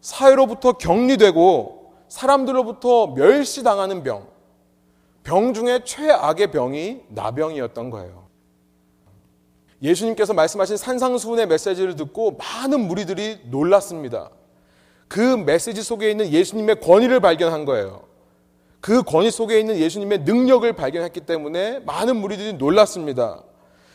사회로부터 0.02 0.74
격리되고 0.74 1.94
사람들로부터 2.08 3.08
멸시당하는 3.08 4.04
병. 4.04 4.28
병 5.24 5.54
중에 5.54 5.84
최악의 5.84 6.52
병이 6.52 7.02
나병이었던 7.10 7.90
거예요. 7.90 8.28
예수님께서 9.82 10.34
말씀하신 10.34 10.78
산상수훈의 10.78 11.48
메시지를 11.48 11.96
듣고 11.96 12.38
많은 12.38 12.82
무리들이 12.82 13.42
놀랐습니다. 13.46 14.30
그 15.10 15.20
메시지 15.20 15.82
속에 15.84 16.10
있는 16.10 16.32
예수님의 16.32 16.80
권위를 16.80 17.20
발견한 17.20 17.66
거예요. 17.66 18.04
그 18.80 19.04
권위 19.04 19.32
속에 19.32 19.60
있는 19.60 19.78
예수님의 19.78 20.20
능력을 20.20 20.72
발견했기 20.72 21.22
때문에 21.22 21.80
많은 21.80 22.16
무리들이 22.16 22.54
놀랐습니다. 22.54 23.44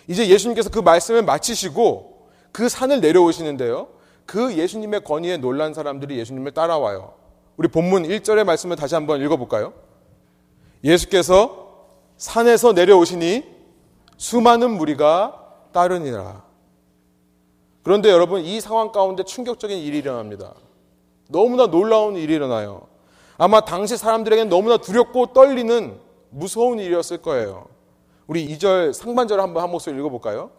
이제 0.08 0.28
예수님께서 0.28 0.68
그 0.68 0.80
말씀을 0.80 1.22
마치시고 1.22 2.28
그 2.52 2.68
산을 2.68 3.00
내려오시는데요. 3.00 3.88
그 4.26 4.54
예수님의 4.54 5.04
권위에 5.04 5.36
놀란 5.38 5.72
사람들이 5.72 6.18
예수님을 6.18 6.52
따라와요. 6.52 7.14
우리 7.56 7.68
본문 7.68 8.02
1절의 8.02 8.44
말씀을 8.44 8.76
다시 8.76 8.96
한번 8.96 9.22
읽어볼까요? 9.22 9.72
예수께서 10.82 11.86
산에서 12.16 12.72
내려오시니 12.72 13.44
수많은 14.16 14.70
무리가 14.72 15.40
따르니라. 15.72 16.42
그런데 17.84 18.10
여러분 18.10 18.42
이 18.42 18.60
상황 18.60 18.90
가운데 18.90 19.22
충격적인 19.22 19.78
일이 19.78 19.98
일어납니다. 19.98 20.54
너무나 21.34 21.66
놀라운 21.66 22.14
일이 22.14 22.32
일어나요. 22.32 22.82
아마 23.36 23.60
당시 23.60 23.96
사람들에게는 23.96 24.48
너무나 24.48 24.76
두렵고 24.76 25.32
떨리는 25.32 25.98
무서운 26.30 26.78
일이었을 26.78 27.22
거예요. 27.22 27.66
우리 28.28 28.46
2절 28.56 28.92
상반절 28.92 29.40
한번 29.40 29.64
한 29.64 29.70
목소리 29.72 29.98
읽어볼까요? 29.98 30.50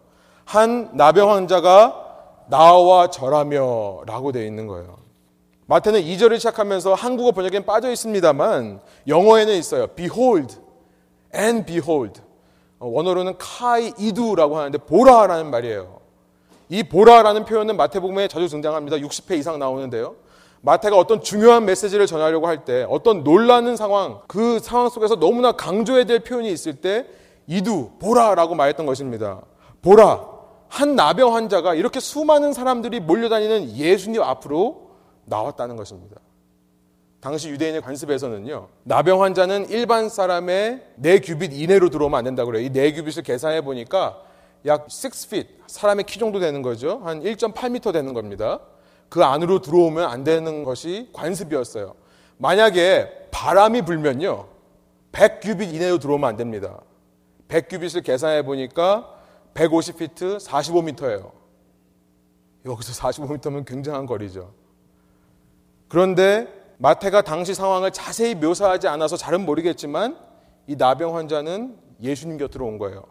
한 0.44 0.90
나병 0.92 1.30
환자가 1.30 2.04
나와 2.50 3.08
절하며 3.08 4.02
라고 4.04 4.32
되어 4.32 4.44
있는 4.44 4.66
거예요. 4.66 4.98
마태는 5.64 6.02
2절을 6.02 6.36
시작하면서 6.36 6.92
한국어 6.92 7.32
번역엔 7.32 7.64
빠져 7.64 7.90
있습니다만 7.90 8.80
영어에는 9.08 9.54
있어요. 9.54 9.86
Behold 9.88 10.56
and 11.34 11.64
behold. 11.64 12.20
원어로는 12.78 13.38
카이 13.38 13.94
이두라고 13.98 14.58
하는데 14.58 14.76
보라라는 14.76 15.50
말이에요. 15.50 16.00
이 16.68 16.82
보라라는 16.82 17.46
표현은 17.46 17.78
마태복음에 17.78 18.28
자주 18.28 18.48
등장합니다. 18.48 18.98
60회 18.98 19.38
이상 19.38 19.58
나오는데요. 19.58 20.16
마태가 20.62 20.96
어떤 20.96 21.20
중요한 21.20 21.64
메시지를 21.64 22.06
전하려고 22.06 22.46
할 22.46 22.64
때 22.64 22.86
어떤 22.88 23.22
놀라는 23.22 23.76
상황, 23.76 24.20
그 24.26 24.58
상황 24.58 24.88
속에서 24.88 25.16
너무나 25.16 25.52
강조해야 25.52 26.04
될 26.04 26.20
표현이 26.20 26.50
있을 26.50 26.76
때 26.76 27.06
이두, 27.46 27.90
보라라고 28.00 28.54
말했던 28.54 28.86
것입니다. 28.86 29.42
보라, 29.82 30.26
한 30.68 30.96
나병 30.96 31.34
환자가 31.34 31.74
이렇게 31.74 32.00
수많은 32.00 32.52
사람들이 32.52 33.00
몰려다니는 33.00 33.76
예수님 33.76 34.22
앞으로 34.22 34.90
나왔다는 35.26 35.76
것입니다. 35.76 36.16
당시 37.20 37.48
유대인의 37.50 37.82
관습에서는요, 37.82 38.68
나병 38.84 39.22
환자는 39.22 39.68
일반 39.70 40.08
사람의 40.08 40.82
4규빗 41.00 41.52
이내로 41.52 41.90
들어오면 41.90 42.18
안 42.18 42.24
된다고 42.24 42.50
그래요. 42.50 42.64
이 42.66 42.70
4규빗을 42.70 43.24
계산해 43.24 43.62
보니까 43.62 44.20
약 44.64 44.88
6feet, 44.88 45.46
사람의 45.66 46.04
키 46.06 46.18
정도 46.18 46.40
되는 46.40 46.62
거죠. 46.62 47.00
한 47.04 47.22
1.8m 47.22 47.92
되는 47.92 48.12
겁니다. 48.12 48.60
그 49.08 49.24
안으로 49.24 49.60
들어오면 49.60 50.08
안 50.08 50.24
되는 50.24 50.64
것이 50.64 51.08
관습이었어요. 51.12 51.94
만약에 52.38 53.28
바람이 53.30 53.82
불면요, 53.82 54.46
100규빗 55.12 55.74
이내로 55.74 55.98
들어오면 55.98 56.28
안 56.28 56.36
됩니다. 56.36 56.80
100규빗을 57.48 58.04
계산해 58.04 58.44
보니까 58.44 59.12
150피트 59.54 60.40
45m예요. 60.44 61.32
여기서 62.66 62.92
45m면 62.92 63.64
굉장한 63.64 64.06
거리죠. 64.06 64.52
그런데 65.88 66.48
마태가 66.78 67.22
당시 67.22 67.54
상황을 67.54 67.92
자세히 67.92 68.34
묘사하지 68.34 68.88
않아서 68.88 69.16
잘은 69.16 69.46
모르겠지만 69.46 70.18
이 70.66 70.76
나병 70.76 71.16
환자는 71.16 71.76
예수님 72.02 72.36
곁으로 72.36 72.66
온 72.66 72.78
거예요. 72.78 73.04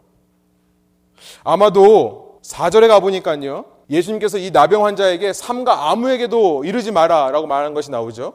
아마도 1.42 2.38
4절에 2.42 2.86
가보니까요. 2.88 3.64
예수님께서 3.88 4.38
이 4.38 4.50
나병 4.50 4.84
환자에게 4.84 5.32
삼가 5.32 5.90
아무에게도 5.90 6.64
이르지 6.64 6.90
마라 6.92 7.30
라고 7.30 7.46
말한 7.46 7.74
것이 7.74 7.90
나오죠. 7.90 8.34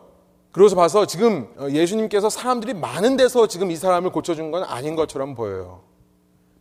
그래서 0.51 0.75
봐서 0.75 1.05
지금 1.05 1.47
예수님께서 1.71 2.29
사람들이 2.29 2.73
많은 2.73 3.17
데서 3.17 3.47
지금 3.47 3.71
이 3.71 3.75
사람을 3.75 4.11
고쳐준 4.11 4.51
건 4.51 4.63
아닌 4.63 4.95
것처럼 4.95 5.35
보여요. 5.35 5.81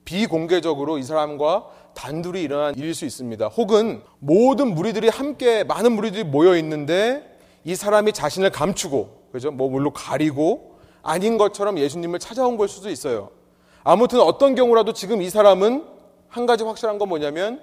비공개적으로 0.05 0.99
이 0.99 1.03
사람과 1.03 1.67
단둘이 1.95 2.43
일어난 2.43 2.77
일일 2.77 2.95
수 2.95 3.05
있습니다. 3.05 3.47
혹은 3.49 4.03
모든 4.19 4.75
무리들이 4.75 5.09
함께 5.09 5.65
많은 5.65 5.93
무리들이 5.93 6.25
모여 6.25 6.57
있는데 6.57 7.39
이 7.65 7.75
사람이 7.75 8.13
자신을 8.13 8.51
감추고 8.51 9.21
그죠? 9.33 9.51
뭐 9.51 9.69
물로 9.71 9.93
가리고 9.93 10.79
아닌 11.03 11.39
것처럼 11.39 11.79
예수님을 11.79 12.19
찾아온 12.19 12.57
걸 12.57 12.69
수도 12.69 12.91
있어요. 12.91 13.31
아무튼 13.83 14.21
어떤 14.21 14.55
경우라도 14.55 14.93
지금 14.93 15.23
이 15.23 15.31
사람은 15.31 15.85
한 16.29 16.47
가지 16.47 16.65
확실한 16.65 16.99
건 16.99 17.09
뭐냐면 17.09 17.61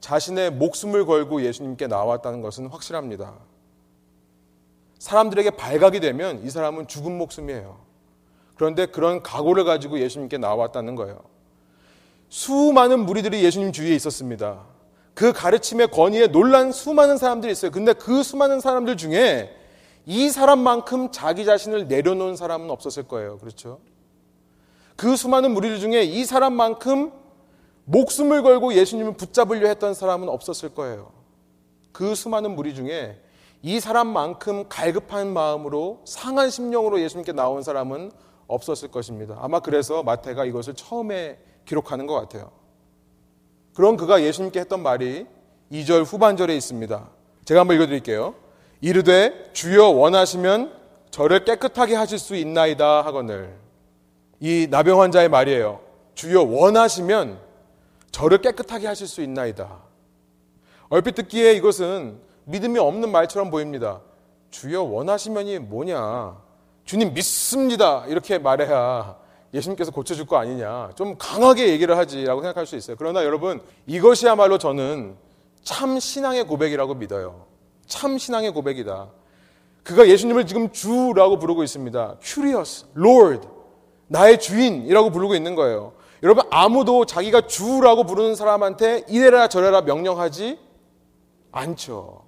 자신의 0.00 0.52
목숨을 0.52 1.06
걸고 1.06 1.42
예수님께 1.42 1.86
나왔다는 1.86 2.40
것은 2.40 2.66
확실합니다. 2.68 3.34
사람들에게 4.98 5.50
발각이 5.50 6.00
되면 6.00 6.44
이 6.44 6.50
사람은 6.50 6.88
죽은 6.88 7.16
목숨이에요. 7.18 7.78
그런데 8.56 8.86
그런 8.86 9.22
각오를 9.22 9.64
가지고 9.64 10.00
예수님께 10.00 10.38
나왔다는 10.38 10.94
거예요. 10.94 11.20
수많은 12.28 13.04
무리들이 13.04 13.44
예수님 13.44 13.72
주위에 13.72 13.94
있었습니다. 13.94 14.64
그 15.14 15.32
가르침의 15.32 15.88
권위에 15.88 16.28
놀란 16.28 16.72
수많은 16.72 17.16
사람들이 17.18 17.52
있어요. 17.52 17.70
근데 17.70 17.92
그 17.92 18.22
수많은 18.22 18.60
사람들 18.60 18.96
중에 18.96 19.54
이 20.04 20.30
사람만큼 20.30 21.10
자기 21.10 21.44
자신을 21.44 21.88
내려놓은 21.88 22.36
사람은 22.36 22.70
없었을 22.70 23.04
거예요. 23.04 23.38
그렇죠? 23.38 23.80
그 24.94 25.16
수많은 25.16 25.52
무리들 25.52 25.78
중에 25.80 26.02
이 26.04 26.24
사람만큼 26.24 27.12
목숨을 27.86 28.42
걸고 28.42 28.74
예수님을 28.74 29.16
붙잡으려 29.16 29.68
했던 29.68 29.94
사람은 29.94 30.28
없었을 30.28 30.70
거예요. 30.74 31.12
그 31.92 32.14
수많은 32.14 32.54
무리 32.54 32.74
중에 32.74 33.18
이 33.62 33.80
사람만큼 33.80 34.68
갈급한 34.68 35.32
마음으로 35.32 36.02
상한 36.04 36.50
심령으로 36.50 37.00
예수님께 37.00 37.32
나온 37.32 37.62
사람은 37.62 38.12
없었을 38.48 38.90
것입니다. 38.90 39.38
아마 39.40 39.60
그래서 39.60 40.02
마태가 40.02 40.44
이것을 40.44 40.74
처음에 40.74 41.38
기록하는 41.64 42.06
것 42.06 42.14
같아요. 42.14 42.50
그런 43.74 43.96
그가 43.96 44.22
예수님께 44.22 44.60
했던 44.60 44.82
말이 44.82 45.26
2절 45.72 46.04
후반절에 46.04 46.54
있습니다. 46.56 47.08
제가 47.44 47.60
한번 47.60 47.76
읽어드릴게요. 47.76 48.34
이르되 48.80 49.50
주여 49.52 49.88
원하시면 49.88 50.72
저를 51.10 51.44
깨끗하게 51.44 51.94
하실 51.94 52.18
수 52.18 52.34
있나이다 52.36 53.02
하거늘. 53.02 53.56
이 54.40 54.66
나병 54.70 55.00
환자의 55.00 55.28
말이에요. 55.28 55.80
주여 56.14 56.42
원하시면 56.42 57.45
저를 58.16 58.38
깨끗하게 58.38 58.86
하실 58.86 59.06
수 59.06 59.20
있나이다. 59.20 59.78
얼핏 60.88 61.16
듣기에 61.16 61.52
이것은 61.52 62.18
믿음이 62.44 62.78
없는 62.78 63.12
말처럼 63.12 63.50
보입니다. 63.50 64.00
주여 64.50 64.84
원하시면이 64.84 65.58
뭐냐? 65.58 66.34
주님 66.86 67.12
믿습니다. 67.12 68.06
이렇게 68.06 68.38
말해야 68.38 69.18
예수님께서 69.52 69.90
고쳐줄 69.90 70.24
거 70.24 70.38
아니냐. 70.38 70.92
좀 70.94 71.16
강하게 71.18 71.68
얘기를 71.68 71.98
하지라고 71.98 72.40
생각할 72.40 72.64
수 72.64 72.76
있어요. 72.76 72.96
그러나 72.98 73.22
여러분, 73.22 73.60
이것이야말로 73.86 74.56
저는 74.56 75.14
참 75.62 76.00
신앙의 76.00 76.44
고백이라고 76.44 76.94
믿어요. 76.94 77.44
참 77.84 78.16
신앙의 78.16 78.52
고백이다. 78.52 79.10
그가 79.82 80.08
예수님을 80.08 80.46
지금 80.46 80.72
주라고 80.72 81.38
부르고 81.38 81.62
있습니다. 81.62 82.16
Curious, 82.22 82.86
Lord, 82.96 83.46
나의 84.06 84.40
주인이라고 84.40 85.10
부르고 85.10 85.34
있는 85.34 85.54
거예요. 85.54 85.92
여러분 86.26 86.42
아무도 86.50 87.04
자기가 87.04 87.42
주라고 87.42 88.02
부르는 88.02 88.34
사람한테 88.34 89.04
이래라 89.08 89.46
저래라 89.46 89.82
명령하지 89.82 90.58
않죠. 91.52 92.24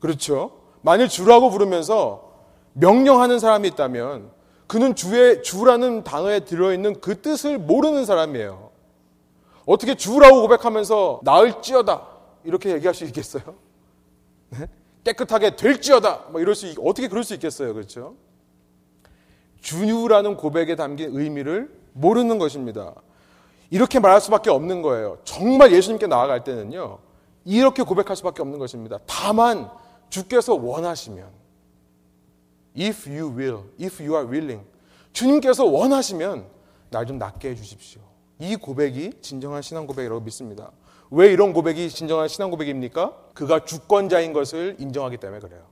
그렇죠? 0.00 0.58
만일 0.82 1.06
주라고 1.06 1.50
부르면서 1.50 2.32
명령하는 2.72 3.38
사람이 3.38 3.68
있다면 3.68 4.32
그는 4.66 4.96
주의 4.96 5.40
주라는 5.40 6.02
단어에 6.02 6.40
들어 6.40 6.74
있는 6.74 7.00
그 7.00 7.22
뜻을 7.22 7.58
모르는 7.58 8.04
사람이에요. 8.04 8.72
어떻게 9.66 9.94
주라고 9.94 10.42
고백하면서 10.42 11.20
나을지어다 11.22 12.08
이렇게 12.42 12.72
얘기할 12.72 12.92
수 12.92 13.04
있겠어요? 13.04 13.54
네? 14.48 14.66
깨끗하게 15.04 15.54
될지어다 15.54 16.24
뭐 16.30 16.40
이럴 16.40 16.56
수 16.56 16.74
어떻게 16.84 17.06
그럴 17.06 17.22
수 17.22 17.34
있겠어요, 17.34 17.72
그렇죠? 17.72 18.16
주유라는 19.60 20.36
고백에 20.36 20.74
담긴 20.74 21.16
의미를 21.16 21.79
모르는 21.92 22.38
것입니다. 22.38 22.94
이렇게 23.70 24.00
말할 24.00 24.20
수밖에 24.20 24.50
없는 24.50 24.82
거예요. 24.82 25.18
정말 25.24 25.72
예수님께 25.72 26.06
나아갈 26.06 26.44
때는요, 26.44 26.98
이렇게 27.44 27.82
고백할 27.82 28.16
수밖에 28.16 28.42
없는 28.42 28.58
것입니다. 28.58 28.98
다만 29.06 29.70
주께서 30.08 30.54
원하시면, 30.54 31.28
if 32.78 33.08
you 33.08 33.36
will, 33.36 33.60
if 33.80 34.02
you 34.02 34.16
are 34.16 34.28
willing, 34.28 34.66
주님께서 35.12 35.64
원하시면 35.64 36.46
날 36.90 37.06
좀 37.06 37.18
낫게 37.18 37.50
해 37.50 37.54
주십시오. 37.54 38.02
이 38.40 38.56
고백이 38.56 39.12
진정한 39.20 39.62
신앙 39.62 39.86
고백이라고 39.86 40.20
믿습니다. 40.22 40.72
왜 41.10 41.32
이런 41.32 41.52
고백이 41.52 41.88
진정한 41.90 42.28
신앙 42.28 42.50
고백입니까? 42.50 43.14
그가 43.34 43.64
주권자인 43.64 44.32
것을 44.32 44.76
인정하기 44.78 45.18
때문에 45.18 45.40
그래요. 45.40 45.62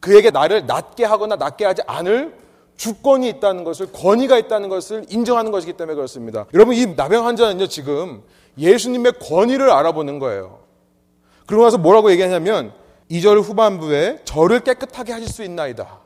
그에게 0.00 0.30
나를 0.30 0.66
낫게 0.66 1.04
하거나 1.04 1.36
낫게 1.36 1.64
하지 1.64 1.82
않을 1.86 2.36
주권이 2.76 3.28
있다는 3.28 3.64
것을 3.64 3.92
권위가 3.92 4.38
있다는 4.38 4.68
것을 4.68 5.06
인정하는 5.08 5.52
것이기 5.52 5.74
때문에 5.74 5.94
그렇습니다. 5.94 6.46
여러분 6.54 6.74
이 6.74 6.86
나병 6.94 7.26
환자는요 7.26 7.66
지금 7.68 8.22
예수님의 8.58 9.14
권위를 9.20 9.70
알아보는 9.70 10.18
거예요. 10.18 10.60
그러고 11.46 11.64
나서 11.64 11.78
뭐라고 11.78 12.10
얘기하냐면 12.10 12.72
2절 13.10 13.42
후반부에 13.42 14.20
저를 14.24 14.60
깨끗하게 14.60 15.12
하실 15.12 15.28
수 15.28 15.42
있나이다. 15.44 16.00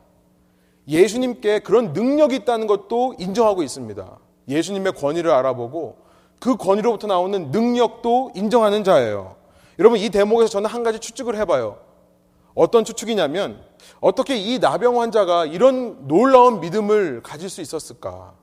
예수님께 0.89 1.61
그런 1.61 1.93
능력이 1.93 2.37
있다는 2.37 2.67
것도 2.67 3.15
인정하고 3.19 3.63
있습니다. 3.63 4.19
예수님의 4.49 4.93
권위를 4.93 5.31
알아보고 5.31 5.97
그 6.39 6.57
권위로부터 6.57 7.07
나오는 7.07 7.51
능력도 7.51 8.33
인정하는 8.35 8.85
자예요. 8.85 9.37
여러분 9.79 9.99
이 9.99 10.09
대목에서 10.11 10.49
저는 10.49 10.71
한 10.71 10.83
가지 10.83 10.99
추측을 10.99 11.37
해봐요. 11.37 11.79
어떤 12.55 12.85
추측이냐면 12.85 13.61
어떻게 14.01 14.37
이 14.37 14.59
나병 14.59 15.01
환자가 15.01 15.47
이런 15.47 16.07
놀라운 16.07 16.61
믿음을 16.61 17.23
가질 17.23 17.49
수 17.49 17.61
있었을까? 17.61 18.35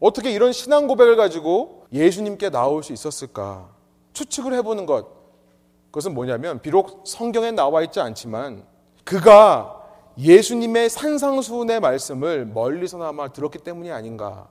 어떻게 0.00 0.30
이런 0.30 0.52
신앙 0.52 0.86
고백을 0.86 1.16
가지고 1.16 1.86
예수님께 1.92 2.50
나올 2.50 2.82
수 2.82 2.92
있었을까? 2.92 3.68
추측을 4.12 4.52
해보는 4.54 4.86
것. 4.86 5.06
그것은 5.86 6.14
뭐냐면, 6.14 6.60
비록 6.60 7.04
성경에 7.06 7.52
나와 7.52 7.82
있지 7.82 8.00
않지만, 8.00 8.64
그가 9.04 9.80
예수님의 10.18 10.90
산상수훈의 10.90 11.80
말씀을 11.80 12.46
멀리서나마 12.46 13.28
들었기 13.28 13.58
때문이 13.58 13.90
아닌가. 13.90 14.48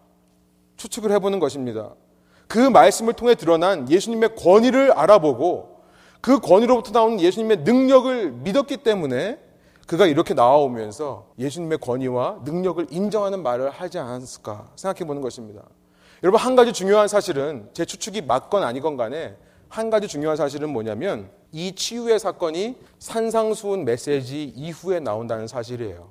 추측을 0.77 1.11
해보는 1.11 1.39
것입니다. 1.39 1.91
그 2.47 2.57
말씀을 2.57 3.13
통해 3.13 3.35
드러난 3.35 3.89
예수님의 3.89 4.35
권위를 4.35 4.91
알아보고, 4.93 5.81
그 6.21 6.39
권위로부터 6.39 6.91
나오는 6.91 7.19
예수님의 7.19 7.57
능력을 7.57 8.31
믿었기 8.31 8.77
때문에 8.77 9.37
그가 9.87 10.05
이렇게 10.07 10.33
나와오면서 10.33 11.27
예수님의 11.39 11.79
권위와 11.79 12.41
능력을 12.45 12.87
인정하는 12.89 13.43
말을 13.43 13.69
하지 13.69 13.99
않았을까 13.99 14.69
생각해 14.75 15.05
보는 15.05 15.21
것입니다. 15.21 15.61
여러분, 16.23 16.39
한 16.39 16.55
가지 16.55 16.71
중요한 16.71 17.07
사실은 17.07 17.69
제 17.73 17.83
추측이 17.83 18.21
맞건 18.21 18.63
아니건 18.63 18.95
간에 18.95 19.35
한 19.67 19.89
가지 19.89 20.07
중요한 20.07 20.37
사실은 20.37 20.69
뭐냐면 20.69 21.29
이 21.51 21.73
치유의 21.75 22.19
사건이 22.19 22.77
산상수훈 22.99 23.83
메시지 23.83 24.43
이후에 24.43 24.99
나온다는 24.99 25.47
사실이에요. 25.47 26.07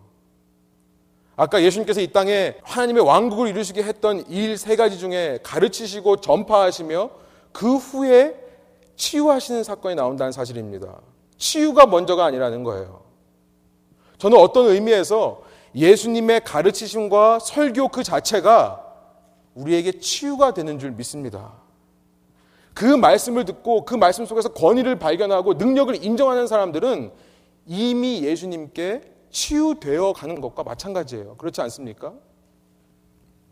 아까 1.37 1.63
예수님께서 1.63 2.01
이 2.03 2.13
땅에 2.13 2.57
하나님의 2.63 3.05
왕국을 3.05 3.49
이루시게 3.49 3.83
했던 3.83 4.29
일 4.29 4.59
세 4.59 4.77
가지 4.77 4.99
중에 4.99 5.39
가르치시고 5.43 6.17
전파하시며 6.17 7.11
그 7.53 7.77
후에 7.77 8.37
치유하시는 8.97 9.65
사건이 9.65 9.95
나온다는 9.95 10.31
사실입니다. 10.31 11.01
치유가 11.39 11.87
먼저가 11.87 12.27
아니라는 12.27 12.63
거예요. 12.65 13.02
저는 14.23 14.39
어떤 14.39 14.69
의미에서 14.69 15.43
예수님의 15.75 16.45
가르치심과 16.45 17.41
설교 17.41 17.89
그 17.89 18.05
자체가 18.05 18.81
우리에게 19.57 19.99
치유가 19.99 20.55
되는 20.55 20.79
줄 20.79 20.93
믿습니다. 20.93 21.55
그 22.73 22.85
말씀을 22.85 23.45
듣고 23.45 23.85
그 23.85 23.97
말씀 23.97 24.25
속에서 24.25 24.51
권위를 24.51 25.01
발견하고 25.01 25.55
능력을 25.55 26.05
인정하는 26.05 26.47
사람들은 26.47 27.11
이미 27.67 28.23
예수님께 28.23 29.03
치유되어 29.31 30.13
가는 30.13 30.41
것과 30.41 30.63
마찬가지예요. 30.63 31.35
그렇지 31.37 31.61
않습니까? 31.63 32.13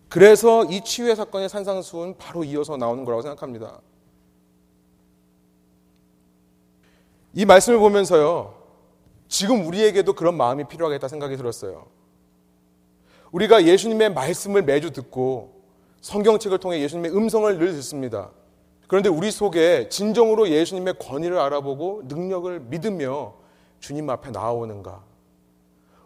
그래서 0.09 0.65
이 0.67 0.83
치유의 0.83 1.17
사건의 1.17 1.49
산상수훈 1.49 2.17
바로 2.17 2.45
이어서 2.45 2.77
나오는 2.77 3.05
거라고 3.05 3.23
생각합니다. 3.23 3.81
이 7.35 7.45
말씀을 7.45 7.81
보면서요, 7.81 8.60
지금 9.31 9.65
우리에게도 9.65 10.13
그런 10.13 10.37
마음이 10.37 10.65
필요하겠다 10.65 11.07
생각이 11.07 11.37
들었어요. 11.37 11.87
우리가 13.31 13.65
예수님의 13.65 14.13
말씀을 14.13 14.63
매주 14.63 14.91
듣고 14.91 15.63
성경책을 16.01 16.59
통해 16.59 16.81
예수님의 16.81 17.17
음성을 17.17 17.57
늘 17.57 17.73
듣습니다. 17.75 18.31
그런데 18.89 19.09
우리 19.09 19.31
속에 19.31 19.89
진정으로 19.89 20.49
예수님의 20.49 20.95
권위를 20.99 21.39
알아보고 21.39 22.03
능력을 22.07 22.59
믿으며 22.59 23.35
주님 23.79 24.11
앞에 24.11 24.33
나아오는가? 24.33 25.05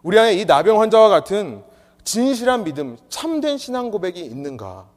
우리 0.03 0.19
안에 0.19 0.35
이 0.35 0.45
나병 0.45 0.79
환자와 0.79 1.09
같은 1.09 1.63
진실한 2.03 2.63
믿음, 2.63 2.95
참된 3.09 3.57
신앙 3.57 3.89
고백이 3.89 4.23
있는가? 4.23 4.87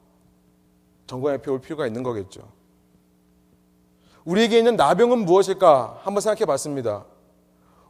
점검해 1.07 1.39
볼 1.41 1.59
필요가 1.59 1.87
있는 1.87 2.03
거겠죠. 2.03 2.47
우리에게 4.23 4.59
있는 4.59 4.75
나병은 4.75 5.25
무엇일까? 5.25 6.01
한번 6.03 6.21
생각해 6.21 6.45
봤습니다. 6.45 7.05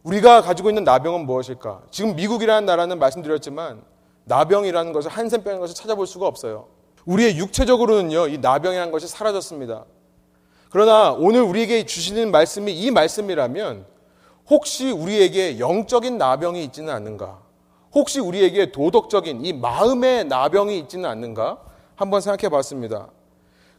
우리가 0.02 0.40
가지고 0.42 0.70
있는 0.70 0.84
나병은 0.84 1.26
무엇일까? 1.26 1.82
지금 1.90 2.16
미국이라는 2.16 2.64
나라는 2.64 2.98
말씀드렸지만 2.98 3.82
나병이라는 4.24 4.92
것을 4.92 5.10
한센병인 5.10 5.60
것을 5.60 5.74
찾아볼 5.74 6.06
수가 6.06 6.26
없어요. 6.26 6.66
우리의 7.04 7.36
육체적으로는요, 7.38 8.28
이 8.28 8.38
나병이라는 8.38 8.92
것이 8.92 9.08
사라졌습니다. 9.08 9.84
그러나 10.70 11.12
오늘 11.12 11.42
우리에게 11.42 11.84
주시는 11.84 12.30
말씀이 12.30 12.72
이 12.72 12.90
말씀이라면 12.90 13.84
혹시 14.48 14.90
우리에게 14.90 15.58
영적인 15.58 16.16
나병이 16.16 16.62
있지는 16.64 16.92
않는가? 16.92 17.40
혹시 17.92 18.20
우리에게 18.20 18.72
도덕적인 18.72 19.44
이 19.44 19.52
마음의 19.52 20.26
나병이 20.26 20.78
있지는 20.78 21.08
않는가? 21.10 21.58
한번 21.96 22.20
생각해 22.20 22.48
봤습니다. 22.48 23.08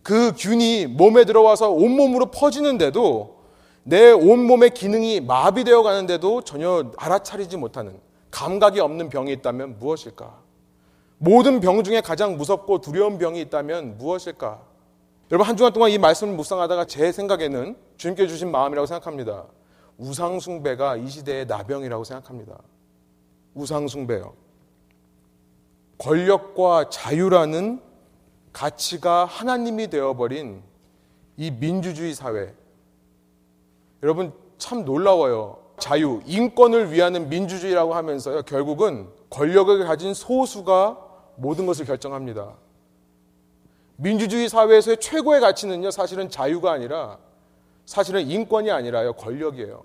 그 0.03 0.33
균이 0.37 0.87
몸에 0.87 1.25
들어와서 1.25 1.71
온몸으로 1.71 2.27
퍼지는데도 2.27 3.40
내 3.83 4.11
온몸의 4.11 4.71
기능이 4.71 5.21
마비되어 5.21 5.81
가는데도 5.81 6.41
전혀 6.41 6.91
알아차리지 6.97 7.57
못하는 7.57 7.99
감각이 8.29 8.79
없는 8.79 9.09
병이 9.09 9.31
있다면 9.33 9.79
무엇일까? 9.79 10.39
모든 11.17 11.59
병 11.59 11.83
중에 11.83 12.01
가장 12.01 12.37
무섭고 12.37 12.81
두려운 12.81 13.17
병이 13.17 13.41
있다면 13.41 13.97
무엇일까? 13.97 14.61
여러분 15.31 15.47
한 15.47 15.55
주간 15.55 15.71
동안 15.71 15.91
이 15.91 15.97
말씀을 15.97 16.33
묵상하다가 16.35 16.85
제 16.85 17.11
생각에는 17.11 17.75
주님께 17.97 18.27
주신 18.27 18.51
마음이라고 18.51 18.85
생각합니다. 18.85 19.45
우상숭배가 19.97 20.97
이 20.97 21.07
시대의 21.07 21.45
나병이라고 21.45 22.03
생각합니다. 22.03 22.57
우상숭배요. 23.53 24.33
권력과 25.97 26.89
자유라는 26.89 27.81
가치가 28.51 29.25
하나님이 29.25 29.89
되어버린 29.89 30.63
이 31.37 31.51
민주주의 31.51 32.13
사회, 32.13 32.53
여러분 34.03 34.33
참 34.57 34.85
놀라워요. 34.85 35.57
자유, 35.77 36.21
인권을 36.25 36.91
위하는 36.91 37.29
민주주의라고 37.29 37.95
하면서요. 37.95 38.43
결국은 38.43 39.09
권력을 39.29 39.83
가진 39.85 40.13
소수가 40.13 40.97
모든 41.35 41.65
것을 41.65 41.85
결정합니다. 41.85 42.53
민주주의 43.95 44.47
사회에서의 44.47 44.97
최고의 44.97 45.41
가치는요. 45.41 45.89
사실은 45.91 46.29
자유가 46.29 46.71
아니라 46.71 47.17
사실은 47.85 48.27
인권이 48.27 48.69
아니라요. 48.69 49.13
권력이에요. 49.13 49.83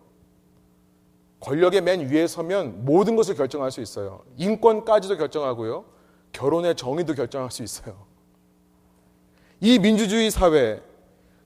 권력의 1.40 1.80
맨 1.82 2.08
위에 2.10 2.26
서면 2.26 2.84
모든 2.84 3.16
것을 3.16 3.34
결정할 3.34 3.70
수 3.70 3.80
있어요. 3.80 4.22
인권까지도 4.36 5.16
결정하고요. 5.16 5.84
결혼의 6.32 6.74
정의도 6.74 7.14
결정할 7.14 7.50
수 7.50 7.62
있어요. 7.62 8.04
이 9.60 9.78
민주주의 9.78 10.30
사회, 10.30 10.82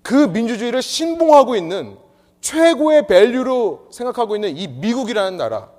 그 0.02 0.14
민주주의를 0.14 0.83
신봉하고 0.83 1.54
있는 1.54 1.98
최고의 2.40 3.07
value로 3.07 3.88
생각하고 3.90 4.35
있는 4.35 4.57
이 4.57 4.66
미국이라는 4.66 5.37
나라. 5.37 5.70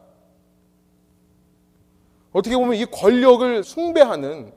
어떻게 2.31 2.55
보면 2.55 2.75
이 2.75 2.85
권력을 2.85 3.63
숭배하는 3.63 4.53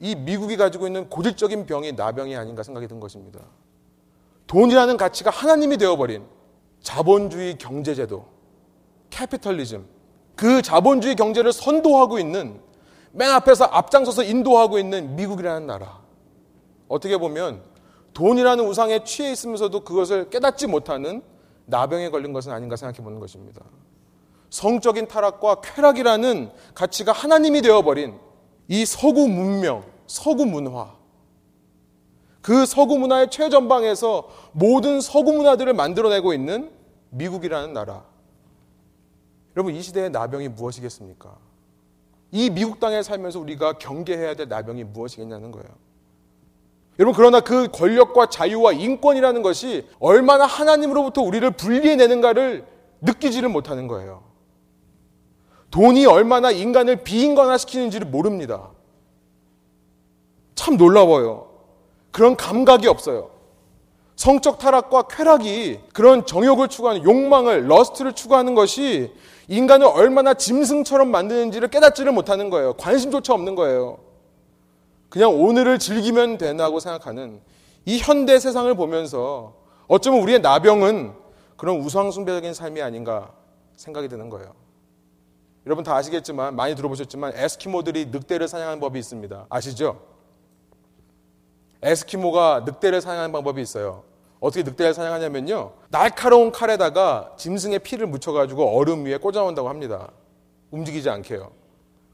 이 0.00 0.14
미국이 0.14 0.56
가지고 0.56 0.86
있는 0.86 1.08
고질적인 1.08 1.66
병이 1.66 1.92
나병이 1.92 2.36
아닌가 2.36 2.62
생각이 2.62 2.88
든 2.88 3.00
것입니다. 3.00 3.40
돈이라는 4.46 4.96
가치가 4.96 5.30
하나님이 5.30 5.78
되어버린 5.78 6.26
자본주의 6.80 7.56
경제제도, 7.56 8.26
캐피털리즘, 9.10 9.86
그 10.34 10.60
자본주의 10.60 11.14
경제를 11.14 11.52
선도하고 11.52 12.18
있는 12.18 12.60
맨 13.12 13.30
앞에서 13.30 13.64
앞장서서 13.66 14.24
인도하고 14.24 14.78
있는 14.78 15.14
미국이라는 15.14 15.66
나라. 15.66 16.00
어떻게 16.88 17.16
보면 17.16 17.62
돈이라는 18.14 18.66
우상에 18.66 19.04
취해 19.04 19.32
있으면서도 19.32 19.80
그것을 19.80 20.30
깨닫지 20.30 20.66
못하는 20.66 21.22
나병에 21.66 22.10
걸린 22.10 22.32
것은 22.32 22.52
아닌가 22.52 22.76
생각해 22.76 23.02
보는 23.02 23.20
것입니다. 23.20 23.62
성적인 24.50 25.08
타락과 25.08 25.62
쾌락이라는 25.62 26.50
가치가 26.74 27.12
하나님이 27.12 27.62
되어버린 27.62 28.18
이 28.68 28.84
서구 28.84 29.28
문명, 29.28 29.84
서구 30.06 30.44
문화. 30.44 30.94
그 32.42 32.66
서구 32.66 32.98
문화의 32.98 33.30
최전방에서 33.30 34.28
모든 34.52 35.00
서구 35.00 35.32
문화들을 35.32 35.72
만들어내고 35.72 36.34
있는 36.34 36.70
미국이라는 37.10 37.72
나라. 37.72 38.04
여러분, 39.56 39.74
이 39.74 39.82
시대의 39.82 40.10
나병이 40.10 40.48
무엇이겠습니까? 40.48 41.36
이 42.32 42.50
미국 42.50 42.80
땅에 42.80 43.02
살면서 43.02 43.38
우리가 43.38 43.74
경계해야 43.74 44.34
될 44.34 44.48
나병이 44.48 44.84
무엇이겠냐는 44.84 45.52
거예요. 45.52 45.68
여러분, 47.02 47.14
그러나 47.16 47.40
그 47.40 47.66
권력과 47.72 48.26
자유와 48.26 48.74
인권이라는 48.74 49.42
것이 49.42 49.88
얼마나 49.98 50.46
하나님으로부터 50.46 51.20
우리를 51.20 51.50
분리해내는가를 51.50 52.64
느끼지를 53.00 53.48
못하는 53.48 53.88
거예요. 53.88 54.22
돈이 55.72 56.06
얼마나 56.06 56.52
인간을 56.52 57.02
비인간화시키는지를 57.02 58.06
모릅니다. 58.06 58.68
참 60.54 60.76
놀라워요. 60.76 61.48
그런 62.12 62.36
감각이 62.36 62.86
없어요. 62.86 63.30
성적 64.14 64.58
타락과 64.60 65.08
쾌락이 65.10 65.80
그런 65.92 66.24
정욕을 66.24 66.68
추구하는 66.68 67.02
욕망을, 67.02 67.66
lust를 67.68 68.12
추구하는 68.12 68.54
것이 68.54 69.12
인간을 69.48 69.88
얼마나 69.88 70.34
짐승처럼 70.34 71.10
만드는지를 71.10 71.66
깨닫지를 71.66 72.12
못하는 72.12 72.48
거예요. 72.48 72.74
관심조차 72.74 73.34
없는 73.34 73.56
거예요. 73.56 74.11
그냥 75.12 75.38
오늘을 75.38 75.78
즐기면 75.78 76.38
된다고 76.38 76.80
생각하는 76.80 77.42
이 77.84 77.98
현대 77.98 78.38
세상을 78.38 78.74
보면서 78.74 79.54
어쩌면 79.86 80.22
우리의 80.22 80.40
나병은 80.40 81.12
그런 81.58 81.80
우상숭배적인 81.80 82.54
삶이 82.54 82.80
아닌가 82.80 83.30
생각이 83.76 84.08
드는 84.08 84.30
거예요. 84.30 84.54
여러분 85.66 85.84
다 85.84 85.94
아시겠지만 85.96 86.56
많이 86.56 86.74
들어보셨지만 86.74 87.34
에스키모들이 87.36 88.06
늑대를 88.06 88.48
사냥하는 88.48 88.80
법이 88.80 88.98
있습니다. 88.98 89.48
아시죠? 89.50 90.00
에스키모가 91.82 92.62
늑대를 92.64 93.02
사냥하는 93.02 93.32
방법이 93.32 93.60
있어요. 93.60 94.04
어떻게 94.40 94.62
늑대를 94.62 94.94
사냥하냐면요. 94.94 95.72
날카로운 95.90 96.50
칼에다가 96.50 97.34
짐승의 97.36 97.80
피를 97.80 98.06
묻혀가지고 98.06 98.78
얼음 98.78 99.04
위에 99.04 99.18
꽂아놓는다고 99.18 99.68
합니다. 99.68 100.10
움직이지 100.70 101.10
않게요. 101.10 101.50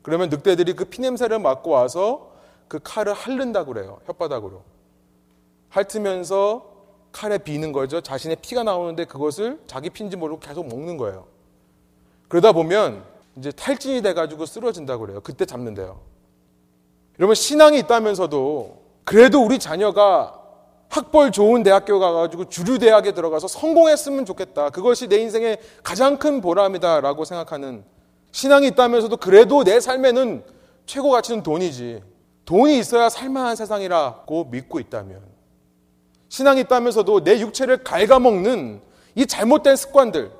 그러면 0.02 0.30
늑대들이 0.30 0.72
그 0.72 0.86
피냄새를 0.86 1.38
맡고 1.38 1.70
와서 1.70 2.27
그 2.68 2.78
칼을 2.82 3.12
핥는다고 3.14 3.72
그래요. 3.72 3.98
혓바닥으로. 4.06 4.60
핥으면서 5.70 6.78
칼에 7.12 7.38
비는 7.38 7.72
거죠. 7.72 8.00
자신의 8.00 8.36
피가 8.42 8.62
나오는데 8.62 9.06
그것을 9.06 9.60
자기 9.66 9.90
피인지 9.90 10.16
모르고 10.16 10.40
계속 10.40 10.68
먹는 10.68 10.96
거예요. 10.96 11.26
그러다 12.28 12.52
보면 12.52 13.04
이제 13.36 13.50
탈진이 13.50 14.02
돼가지고 14.02 14.46
쓰러진다고 14.46 15.06
그래요. 15.06 15.20
그때 15.22 15.44
잡는데요. 15.46 16.00
여러분, 17.18 17.34
신앙이 17.34 17.78
있다면서도 17.80 18.82
그래도 19.04 19.44
우리 19.44 19.58
자녀가 19.58 20.38
학벌 20.90 21.32
좋은 21.32 21.62
대학교 21.62 21.98
가가지고 21.98 22.48
주류 22.48 22.78
대학에 22.78 23.12
들어가서 23.12 23.48
성공했으면 23.48 24.24
좋겠다. 24.24 24.70
그것이 24.70 25.08
내 25.08 25.18
인생의 25.18 25.58
가장 25.82 26.18
큰 26.18 26.40
보람이다 26.40 27.00
라고 27.00 27.24
생각하는 27.24 27.84
신앙이 28.32 28.68
있다면서도 28.68 29.16
그래도 29.18 29.64
내 29.64 29.80
삶에는 29.80 30.44
최고 30.86 31.10
가치는 31.10 31.42
돈이지. 31.42 32.02
돈이 32.48 32.78
있어야 32.78 33.10
살만한 33.10 33.56
세상이라고 33.56 34.46
믿고 34.46 34.80
있다면 34.80 35.20
신앙이 36.30 36.62
있다면서도 36.62 37.22
내 37.22 37.40
육체를 37.40 37.84
갉아먹는 37.84 38.80
이 39.16 39.26
잘못된 39.26 39.76
습관들 39.76 40.32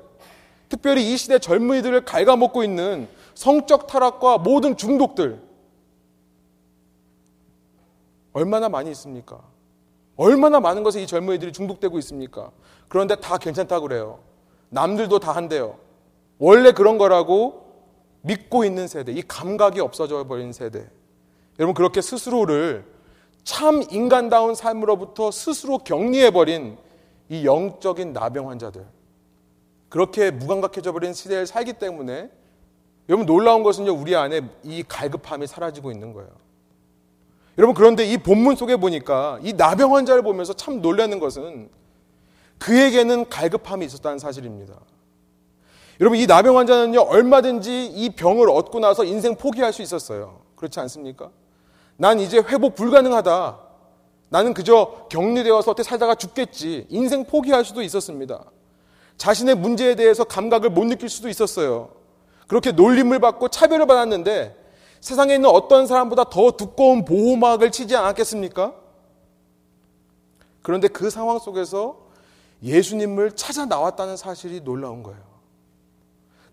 특별히 0.69 1.13
이 1.13 1.17
시대 1.17 1.37
젊은이들을 1.37 2.05
갉아먹고 2.05 2.63
있는 2.63 3.07
성적 3.35 3.85
타락과 3.85 4.39
모든 4.39 4.75
중독들 4.75 5.39
얼마나 8.33 8.69
많이 8.69 8.89
있습니까? 8.89 9.43
얼마나 10.15 10.59
많은 10.59 10.81
것에 10.81 11.03
이 11.03 11.05
젊은이들이 11.05 11.53
중독되고 11.53 11.99
있습니까? 11.99 12.49
그런데 12.87 13.17
다 13.17 13.37
괜찮다고 13.37 13.87
그래요. 13.87 14.17
남들도 14.69 15.19
다 15.19 15.33
한대요. 15.33 15.77
원래 16.39 16.71
그런 16.71 16.97
거라고 16.97 17.67
믿고 18.21 18.65
있는 18.65 18.87
세대, 18.87 19.11
이 19.11 19.21
감각이 19.21 19.79
없어져 19.79 20.23
버린 20.25 20.51
세대. 20.51 20.89
여러분, 21.59 21.73
그렇게 21.73 22.01
스스로를 22.01 22.85
참 23.43 23.83
인간다운 23.91 24.55
삶으로부터 24.55 25.31
스스로 25.31 25.77
격리해버린 25.79 26.77
이 27.29 27.45
영적인 27.45 28.13
나병 28.13 28.49
환자들. 28.49 28.85
그렇게 29.89 30.31
무감각해져 30.31 30.91
버린 30.91 31.13
시대를 31.13 31.47
살기 31.47 31.73
때문에 31.73 32.29
여러분 33.09 33.25
놀라운 33.25 33.63
것은요, 33.63 33.91
우리 33.91 34.15
안에 34.15 34.41
이 34.63 34.83
갈급함이 34.87 35.47
사라지고 35.47 35.91
있는 35.91 36.13
거예요. 36.13 36.29
여러분 37.59 37.75
그런데 37.75 38.05
이 38.05 38.17
본문 38.17 38.55
속에 38.55 38.77
보니까 38.77 39.37
이 39.43 39.51
나병 39.51 39.93
환자를 39.93 40.21
보면서 40.21 40.53
참 40.53 40.81
놀라는 40.81 41.19
것은 41.19 41.69
그에게는 42.57 43.27
갈급함이 43.27 43.85
있었다는 43.85 44.17
사실입니다. 44.17 44.75
여러분 45.99 46.17
이 46.17 46.25
나병 46.25 46.57
환자는요 46.57 47.01
얼마든지 47.01 47.87
이 47.87 48.11
병을 48.11 48.49
얻고 48.49 48.79
나서 48.79 49.03
인생 49.03 49.35
포기할 49.35 49.73
수 49.73 49.81
있었어요. 49.81 50.39
그렇지 50.55 50.79
않습니까? 50.79 51.31
난 52.01 52.21
이제 52.21 52.37
회복 52.37 52.75
불가능하다. 52.75 53.59
나는 54.29 54.53
그저 54.53 55.05
격리되어서 55.09 55.71
어떻게 55.71 55.83
살다가 55.83 56.15
죽겠지. 56.15 56.87
인생 56.87 57.25
포기할 57.25 57.65
수도 57.65 57.81
있었습니다. 57.81 58.45
자신의 59.17 59.55
문제에 59.55 59.95
대해서 59.95 60.23
감각을 60.23 60.69
못 60.69 60.85
느낄 60.85 61.09
수도 61.09 61.27
있었어요. 61.27 61.89
그렇게 62.47 62.71
놀림을 62.71 63.19
받고 63.19 63.49
차별을 63.49 63.85
받았는데 63.85 64.55
세상에 65.01 65.35
있는 65.35 65.49
어떤 65.49 65.87
사람보다 65.87 66.29
더 66.29 66.51
두꺼운 66.51 67.03
보호막을 67.03 67.69
치지 67.69 67.97
않았겠습니까? 67.97 68.73
그런데 70.61 70.87
그 70.87 71.09
상황 71.09 71.37
속에서 71.37 71.97
예수님을 72.63 73.33
찾아 73.35 73.65
나왔다는 73.65 74.15
사실이 74.15 74.61
놀라운 74.61 75.03
거예요. 75.03 75.19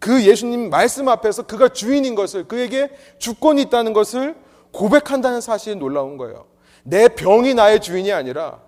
그 0.00 0.24
예수님 0.24 0.70
말씀 0.70 1.08
앞에서 1.08 1.44
그가 1.44 1.68
주인인 1.68 2.16
것을, 2.16 2.48
그에게 2.48 2.90
주권이 3.18 3.62
있다는 3.62 3.92
것을 3.92 4.45
고백한다는 4.76 5.40
사실이 5.40 5.76
놀라운 5.76 6.16
거예요. 6.18 6.46
내 6.84 7.08
병이 7.08 7.54
나의 7.54 7.80
주인이 7.80 8.12
아니라 8.12 8.60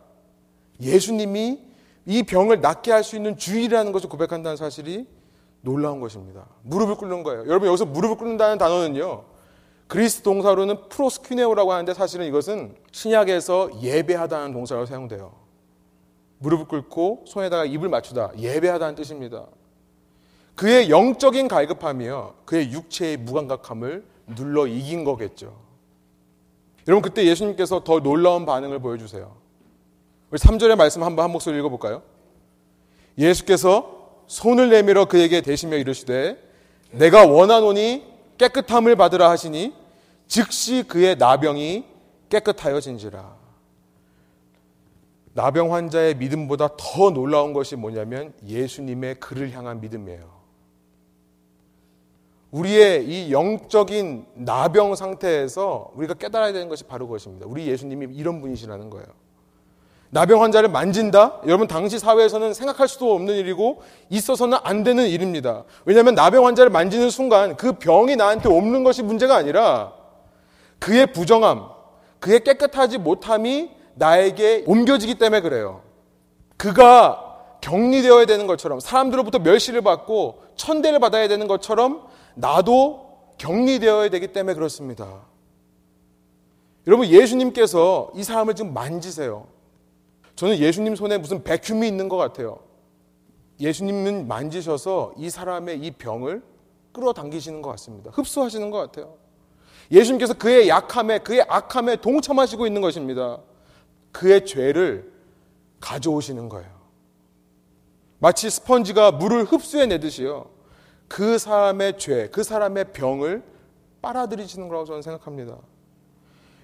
예수님이 0.80 1.60
이 2.06 2.22
병을 2.22 2.60
낫게 2.62 2.90
할 2.90 3.04
수 3.04 3.16
있는 3.16 3.36
주인이라는 3.36 3.92
것을 3.92 4.08
고백한다는 4.08 4.56
사실이 4.56 5.06
놀라운 5.60 6.00
것입니다. 6.00 6.46
무릎을 6.62 6.94
꿇는 6.94 7.22
거예요. 7.22 7.46
여러분 7.46 7.68
여기서 7.68 7.84
무릎을 7.84 8.16
꿇는다는 8.16 8.56
단어는요. 8.58 9.24
그리스 9.86 10.22
동사로는 10.22 10.88
프로스퀴네오라고 10.88 11.72
하는데 11.72 11.92
사실은 11.94 12.26
이것은 12.26 12.74
신약에서 12.92 13.82
예배하다는 13.82 14.52
동사로 14.52 14.86
사용돼요. 14.86 15.32
무릎을 16.38 16.66
꿇고 16.68 17.24
손에다가 17.26 17.64
입을 17.64 17.88
맞추다. 17.88 18.32
예배하다는 18.38 18.94
뜻입니다. 18.94 19.46
그의 20.54 20.90
영적인 20.90 21.48
갈급함이요. 21.48 22.34
그의 22.44 22.72
육체의 22.72 23.18
무감각함을 23.18 24.04
눌러 24.36 24.66
이긴 24.66 25.04
거겠죠. 25.04 25.67
여러분 26.88 27.02
그때 27.02 27.26
예수님께서 27.26 27.84
더 27.84 28.00
놀라운 28.00 28.46
반응을 28.46 28.78
보여주세요. 28.78 29.36
우리 30.30 30.38
3절의 30.38 30.76
말씀 30.76 31.02
한번 31.02 31.24
한 31.24 31.30
목소리 31.30 31.58
읽어볼까요? 31.58 32.02
예수께서 33.18 34.22
손을 34.26 34.70
내밀어 34.70 35.04
그에게 35.04 35.42
대시며 35.42 35.76
이르시되 35.76 36.42
내가 36.90 37.26
원하노니 37.26 38.04
깨끗함을 38.38 38.96
받으라 38.96 39.28
하시니 39.28 39.74
즉시 40.26 40.82
그의 40.82 41.16
나병이 41.16 41.84
깨끗하여진지라. 42.30 43.36
나병 45.34 45.74
환자의 45.74 46.16
믿음보다 46.16 46.70
더 46.78 47.10
놀라운 47.10 47.52
것이 47.52 47.76
뭐냐면 47.76 48.32
예수님의 48.46 49.16
그를 49.16 49.52
향한 49.52 49.80
믿음이에요. 49.82 50.37
우리의 52.50 53.06
이 53.06 53.32
영적인 53.32 54.26
나병 54.34 54.94
상태에서 54.94 55.90
우리가 55.94 56.14
깨달아야 56.14 56.52
되는 56.52 56.68
것이 56.68 56.84
바로 56.84 57.06
그것입니다. 57.06 57.46
우리 57.46 57.66
예수님이 57.66 58.14
이런 58.14 58.40
분이시라는 58.40 58.90
거예요. 58.90 59.06
나병 60.10 60.42
환자를 60.42 60.70
만진다? 60.70 61.42
여러분 61.46 61.68
당시 61.68 61.98
사회에서는 61.98 62.54
생각할 62.54 62.88
수도 62.88 63.12
없는 63.14 63.34
일이고 63.34 63.82
있어서는 64.08 64.56
안 64.62 64.82
되는 64.82 65.06
일입니다. 65.06 65.64
왜냐하면 65.84 66.14
나병 66.14 66.46
환자를 66.46 66.70
만지는 66.70 67.10
순간 67.10 67.56
그 67.56 67.72
병이 67.74 68.16
나한테 68.16 68.48
없는 68.48 68.84
것이 68.84 69.02
문제가 69.02 69.36
아니라 69.36 69.92
그의 70.78 71.12
부정함, 71.12 71.68
그의 72.20 72.42
깨끗하지 72.42 72.98
못함이 72.98 73.70
나에게 73.96 74.64
옮겨지기 74.66 75.16
때문에 75.16 75.42
그래요. 75.42 75.82
그가 76.56 77.24
격리되어야 77.60 78.24
되는 78.24 78.46
것처럼 78.46 78.80
사람들로부터 78.80 79.40
멸시를 79.40 79.82
받고 79.82 80.42
천대를 80.56 81.00
받아야 81.00 81.28
되는 81.28 81.46
것처럼 81.48 82.07
나도 82.38 83.34
격리되어야 83.38 84.10
되기 84.10 84.28
때문에 84.28 84.54
그렇습니다. 84.54 85.22
여러분 86.86 87.06
예수님께서 87.06 88.12
이 88.14 88.22
사람을 88.22 88.54
지금 88.54 88.72
만지세요. 88.72 89.46
저는 90.36 90.58
예수님 90.58 90.94
손에 90.94 91.18
무슨 91.18 91.42
백큐이 91.42 91.86
있는 91.86 92.08
것 92.08 92.16
같아요. 92.16 92.60
예수님은 93.60 94.28
만지셔서 94.28 95.14
이 95.16 95.28
사람의 95.30 95.80
이 95.80 95.90
병을 95.90 96.42
끌어당기시는 96.92 97.60
것 97.60 97.70
같습니다. 97.70 98.10
흡수하시는 98.12 98.70
것 98.70 98.78
같아요. 98.78 99.16
예수님께서 99.90 100.34
그의 100.34 100.68
약함에, 100.68 101.18
그의 101.18 101.44
악함에 101.48 101.96
동참하시고 101.96 102.66
있는 102.66 102.80
것입니다. 102.80 103.38
그의 104.12 104.46
죄를 104.46 105.12
가져오시는 105.80 106.48
거예요. 106.48 106.70
마치 108.20 108.48
스펀지가 108.48 109.12
물을 109.12 109.44
흡수해내듯이요. 109.44 110.57
그 111.08 111.38
사람의 111.38 111.98
죄, 111.98 112.28
그 112.30 112.42
사람의 112.42 112.92
병을 112.92 113.42
빨아들이시는 114.02 114.68
거라고 114.68 114.86
저는 114.86 115.02
생각합니다. 115.02 115.56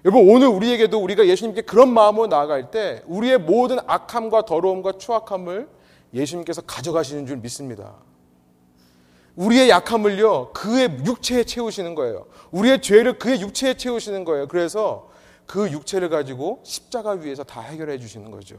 여러분, 0.05 0.29
오늘 0.29 0.47
우리에게도 0.47 1.01
우리가 1.01 1.25
예수님께 1.25 1.63
그런 1.63 1.91
마음으로 1.91 2.27
나아갈 2.27 2.69
때 2.69 3.01
우리의 3.07 3.39
모든 3.39 3.79
악함과 3.87 4.45
더러움과 4.45 4.93
추악함을 4.99 5.67
예수님께서 6.13 6.61
가져가시는 6.61 7.25
줄 7.25 7.37
믿습니다. 7.37 7.95
우리의 9.35 9.69
약함을요, 9.69 10.53
그의 10.53 10.99
육체에 11.05 11.43
채우시는 11.43 11.95
거예요. 11.95 12.27
우리의 12.51 12.81
죄를 12.81 13.17
그의 13.17 13.41
육체에 13.41 13.73
채우시는 13.73 14.23
거예요. 14.23 14.47
그래서 14.47 15.09
그 15.45 15.71
육체를 15.71 16.09
가지고 16.09 16.61
십자가 16.63 17.11
위에서 17.11 17.43
다 17.43 17.61
해결해 17.61 17.97
주시는 17.97 18.31
거죠. 18.31 18.57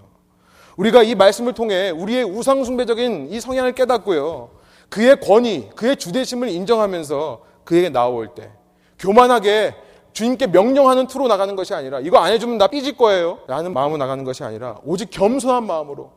우리가 0.77 1.03
이 1.03 1.14
말씀을 1.14 1.55
통해 1.55 1.90
우리의 1.90 2.25
우상숭배적인 2.25 3.29
이 3.31 3.40
성향을 3.40 3.72
깨닫고요. 3.72 4.51
그의 4.88 5.20
권위, 5.20 5.68
그의 5.70 5.96
주대심을 5.96 6.49
인정하면서 6.49 7.42
그에게 7.64 7.88
나올 7.90 8.29
때 8.35 8.51
교만하게 8.99 9.75
주님께 10.12 10.46
명령하는 10.46 11.07
투로 11.07 11.29
나가는 11.29 11.55
것이 11.57 11.75
아니라 11.75 12.01
이거 12.01 12.18
안 12.18 12.33
해주면 12.33 12.57
나 12.57 12.68
삐질 12.68 12.96
거예요. 12.96 13.40
라는 13.46 13.75
마음으로 13.75 13.99
나가는 13.99 14.25
것이 14.25 14.44
아니라 14.44 14.79
오직 14.83 15.11
겸손한 15.11 15.66
마음으로 15.66 16.12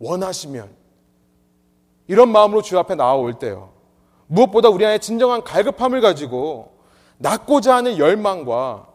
원하시면 0.00 0.70
이런 2.08 2.30
마음으로 2.30 2.62
주 2.62 2.78
앞에 2.78 2.96
나올 2.96 3.38
때요. 3.38 3.72
무엇보다 4.26 4.70
우리 4.70 4.84
안에 4.84 4.98
진정한 4.98 5.44
갈급함을 5.44 6.00
가지고 6.00 6.78
낳고자 7.18 7.76
하는 7.76 7.98
열망과 7.98 8.88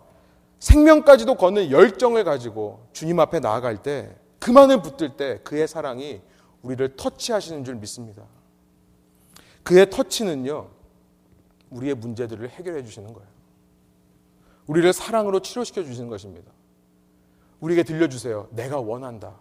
생명까지도 0.60 1.36
거는 1.36 1.72
열정을 1.72 2.26
가지고 2.26 2.88
주님 2.92 3.20
앞에 3.20 3.40
나아갈 3.40 3.78
때 3.78 4.14
그만을 4.40 4.82
붙들 4.82 5.16
때 5.16 5.40
그의 5.44 5.68
사랑이 5.68 6.22
우리를 6.62 6.96
터치하시는 6.98 7.64
줄 7.64 7.76
믿습니다. 7.76 8.24
그의 9.70 9.88
터치는요, 9.88 10.68
우리의 11.70 11.94
문제들을 11.94 12.50
해결해 12.50 12.84
주시는 12.84 13.14
거예요. 13.14 13.30
우리를 14.66 14.92
사랑으로 14.92 15.42
치료시켜 15.42 15.84
주시는 15.84 16.10
것입니다. 16.10 16.52
우리에게 17.60 17.84
들려주세요. 17.84 18.48
내가 18.50 18.80
원한다. 18.80 19.36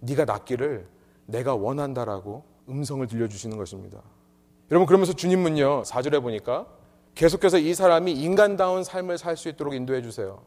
네가 0.00 0.26
낫기를 0.26 0.86
내가 1.24 1.54
원한다라고 1.54 2.44
음성을 2.68 3.06
들려주시는 3.06 3.56
것입니다. 3.56 4.02
여러분 4.70 4.86
그러면서 4.86 5.14
주님은요 5.14 5.84
4절에 5.84 6.20
보니까 6.20 6.66
계속해서 7.14 7.56
이 7.58 7.72
사람이 7.72 8.12
인간다운 8.12 8.84
삶을 8.84 9.16
살 9.16 9.38
수 9.38 9.48
있도록 9.48 9.74
인도해 9.74 10.02
주세요. 10.02 10.42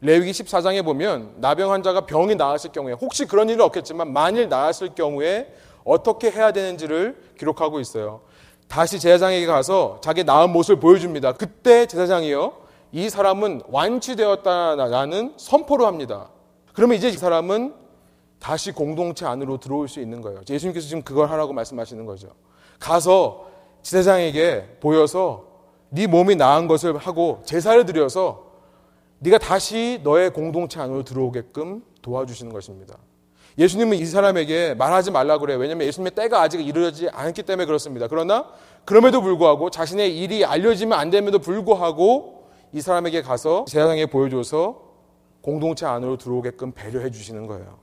레위기 0.00 0.30
14장에 0.30 0.84
보면 0.84 1.34
나병 1.38 1.72
환자가 1.72 2.06
병이 2.06 2.36
나았을 2.36 2.70
경우에 2.70 2.92
혹시 2.92 3.24
그런 3.26 3.48
일은 3.48 3.64
없겠지만 3.64 4.12
만일 4.12 4.48
나았을 4.48 4.94
경우에 4.94 5.52
어떻게 5.82 6.30
해야 6.30 6.52
되는지를 6.52 7.32
기록하고 7.38 7.80
있어요. 7.80 8.20
다시 8.68 8.98
제사장에게 8.98 9.46
가서 9.46 9.98
자기 10.02 10.24
나은 10.24 10.50
모습을 10.50 10.80
보여줍니다. 10.80 11.32
그때 11.32 11.86
제사장이요. 11.86 12.52
이 12.92 13.08
사람은 13.08 13.62
완치되었다라는 13.68 15.34
선포를 15.36 15.86
합니다. 15.86 16.30
그러면 16.72 16.96
이제 16.96 17.08
이 17.08 17.12
사람은 17.12 17.74
다시 18.38 18.72
공동체 18.72 19.26
안으로 19.26 19.58
들어올 19.58 19.88
수 19.88 20.00
있는 20.00 20.20
거예요. 20.20 20.40
예수님께서 20.48 20.86
지금 20.86 21.02
그걸 21.02 21.30
하라고 21.30 21.52
말씀하시는 21.52 22.04
거죠. 22.04 22.28
가서 22.78 23.46
제사장에게 23.82 24.78
보여서 24.80 25.44
네 25.88 26.06
몸이 26.06 26.36
나은 26.36 26.68
것을 26.68 26.96
하고 26.96 27.40
제사를 27.44 27.84
드려서 27.86 28.46
네가 29.20 29.38
다시 29.38 30.00
너의 30.02 30.30
공동체 30.32 30.80
안으로 30.80 31.02
들어오게끔 31.04 31.82
도와주시는 32.02 32.52
것입니다. 32.52 32.96
예수님은 33.58 33.96
이 33.96 34.04
사람에게 34.04 34.74
말하지 34.74 35.10
말라 35.10 35.38
그래요. 35.38 35.58
왜냐하면 35.58 35.86
예수님의 35.86 36.12
때가 36.12 36.42
아직 36.42 36.60
이르지 36.66 37.08
않기 37.08 37.42
때문에 37.42 37.64
그렇습니다. 37.66 38.06
그러나 38.08 38.50
그럼에도 38.84 39.22
불구하고 39.22 39.70
자신의 39.70 40.18
일이 40.18 40.44
알려지면 40.44 40.98
안 40.98 41.10
됨에도 41.10 41.38
불구하고 41.38 42.48
이 42.72 42.80
사람에게 42.80 43.22
가서 43.22 43.64
세상에 43.68 44.06
보여줘서 44.06 44.82
공동체 45.40 45.86
안으로 45.86 46.18
들어오게끔 46.18 46.72
배려해 46.72 47.10
주시는 47.10 47.46
거예요. 47.46 47.78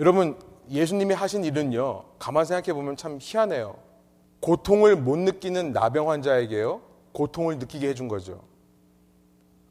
여러분 0.00 0.38
예수님이 0.70 1.14
하신 1.14 1.44
일은요. 1.44 2.04
가만 2.18 2.44
생각해 2.44 2.74
보면 2.74 2.96
참 2.96 3.18
희한해요. 3.20 3.76
고통을 4.40 4.96
못 4.96 5.16
느끼는 5.18 5.72
나병 5.72 6.10
환자에게요. 6.10 6.82
고통을 7.12 7.58
느끼게 7.58 7.88
해준 7.88 8.08
거죠. 8.08 8.42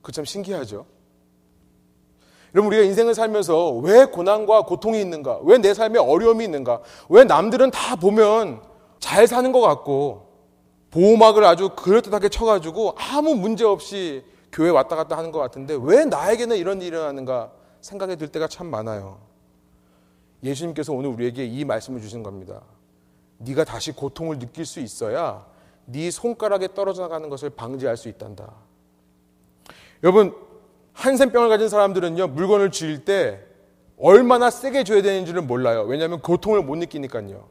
그 0.01 0.11
참 0.11 0.25
신기하죠. 0.25 0.85
여러분 2.53 2.71
우리가 2.71 2.83
인생을 2.83 3.15
살면서 3.15 3.71
왜 3.77 4.05
고난과 4.05 4.63
고통이 4.63 5.01
있는가? 5.01 5.39
왜 5.43 5.57
내 5.57 5.73
삶에 5.73 5.97
어려움이 5.99 6.43
있는가? 6.43 6.81
왜 7.09 7.23
남들은 7.23 7.71
다 7.71 7.95
보면 7.95 8.61
잘 8.99 9.27
사는 9.27 9.51
것 9.51 9.61
같고 9.61 10.27
보호막을 10.91 11.43
아주 11.45 11.69
그럴듯하게 11.69 12.29
쳐가지고 12.29 12.95
아무 12.97 13.33
문제 13.35 13.65
없이 13.65 14.23
교회 14.51 14.69
왔다 14.69 14.95
갔다 14.95 15.17
하는 15.17 15.31
것 15.31 15.39
같은데 15.39 15.75
왜 15.81 16.05
나에게는 16.05 16.57
이런 16.57 16.77
일이 16.79 16.87
일어나는가 16.89 17.51
생각이 17.81 18.15
들 18.17 18.27
때가 18.27 18.47
참 18.47 18.67
많아요. 18.67 19.17
예수님께서 20.43 20.93
오늘 20.93 21.09
우리에게 21.09 21.45
이 21.45 21.65
말씀을 21.65 22.01
주신 22.01 22.21
겁니다. 22.21 22.61
네가 23.39 23.63
다시 23.63 23.91
고통을 23.91 24.37
느낄 24.37 24.65
수 24.65 24.79
있어야 24.79 25.45
네 25.85 26.11
손가락에 26.11 26.69
떨어져 26.75 27.01
나가는 27.01 27.27
것을 27.29 27.49
방지할 27.49 27.97
수 27.97 28.09
있단다. 28.09 28.51
여러분 30.03 30.35
한센병을 30.93 31.49
가진 31.49 31.69
사람들은요 31.69 32.27
물건을 32.27 32.71
쥐일 32.71 33.05
때 33.05 33.39
얼마나 33.99 34.49
세게 34.49 34.83
줘야 34.83 35.01
되는지를 35.01 35.41
몰라요. 35.41 35.83
왜냐하면 35.83 36.19
고통을 36.21 36.61
못 36.61 36.75
느끼니까요. 36.75 37.47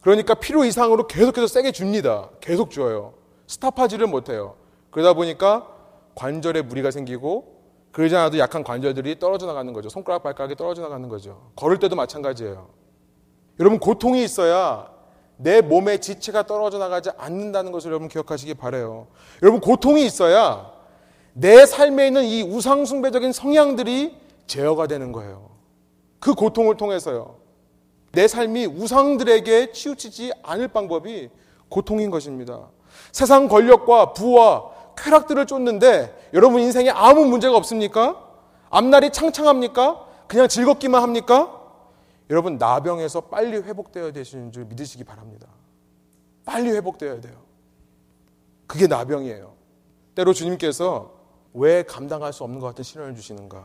그러니까 0.00 0.34
필요 0.34 0.64
이상으로 0.64 1.06
계속해서 1.06 1.46
세게 1.46 1.72
줍니다. 1.72 2.30
계속 2.40 2.70
줘요. 2.70 3.14
스탑하지를 3.46 4.06
못해요. 4.06 4.56
그러다 4.90 5.14
보니까 5.14 5.66
관절에 6.14 6.62
무리가 6.62 6.90
생기고 6.90 7.54
그러지 7.92 8.14
않아도 8.16 8.38
약한 8.38 8.64
관절들이 8.64 9.18
떨어져 9.18 9.46
나가는 9.46 9.72
거죠. 9.72 9.88
손가락 9.88 10.22
발가락이 10.22 10.56
떨어져 10.56 10.82
나가는 10.82 11.08
거죠. 11.08 11.50
걸을 11.56 11.78
때도 11.78 11.96
마찬가지예요. 11.96 12.68
여러분 13.60 13.78
고통이 13.78 14.22
있어야 14.24 14.90
내 15.36 15.60
몸의 15.60 16.00
지체가 16.00 16.44
떨어져 16.44 16.78
나가지 16.78 17.10
않는다는 17.16 17.72
것을 17.72 17.90
여러분 17.90 18.08
기억하시기 18.08 18.54
바래요. 18.54 19.06
여러분 19.42 19.60
고통이 19.60 20.04
있어야 20.04 20.73
내 21.34 21.66
삶에 21.66 22.06
있는 22.06 22.24
이 22.24 22.42
우상숭배적인 22.42 23.32
성향들이 23.32 24.16
제어가 24.46 24.86
되는 24.86 25.12
거예요. 25.12 25.50
그 26.20 26.34
고통을 26.34 26.76
통해서요. 26.76 27.36
내 28.12 28.28
삶이 28.28 28.66
우상들에게 28.66 29.72
치우치지 29.72 30.32
않을 30.42 30.68
방법이 30.68 31.28
고통인 31.68 32.10
것입니다. 32.10 32.68
세상 33.10 33.48
권력과 33.48 34.12
부와 34.12 34.70
쾌락들을 34.96 35.44
쫓는데 35.46 36.30
여러분 36.32 36.62
인생에 36.62 36.90
아무 36.90 37.24
문제가 37.26 37.56
없습니까? 37.56 38.24
앞날이 38.70 39.10
창창합니까? 39.10 40.06
그냥 40.28 40.46
즐겁기만 40.46 41.02
합니까? 41.02 41.60
여러분 42.30 42.56
나병에서 42.58 43.22
빨리 43.22 43.56
회복되어야 43.56 44.12
되시는 44.12 44.52
줄 44.52 44.64
믿으시기 44.66 45.02
바랍니다. 45.02 45.48
빨리 46.44 46.70
회복되어야 46.70 47.20
돼요. 47.20 47.34
그게 48.68 48.86
나병이에요. 48.86 49.52
때로 50.14 50.32
주님께서 50.32 51.23
왜 51.54 51.82
감당할 51.84 52.32
수 52.32 52.44
없는 52.44 52.60
것 52.60 52.66
같은 52.66 52.82
시련을 52.84 53.14
주시는가? 53.14 53.64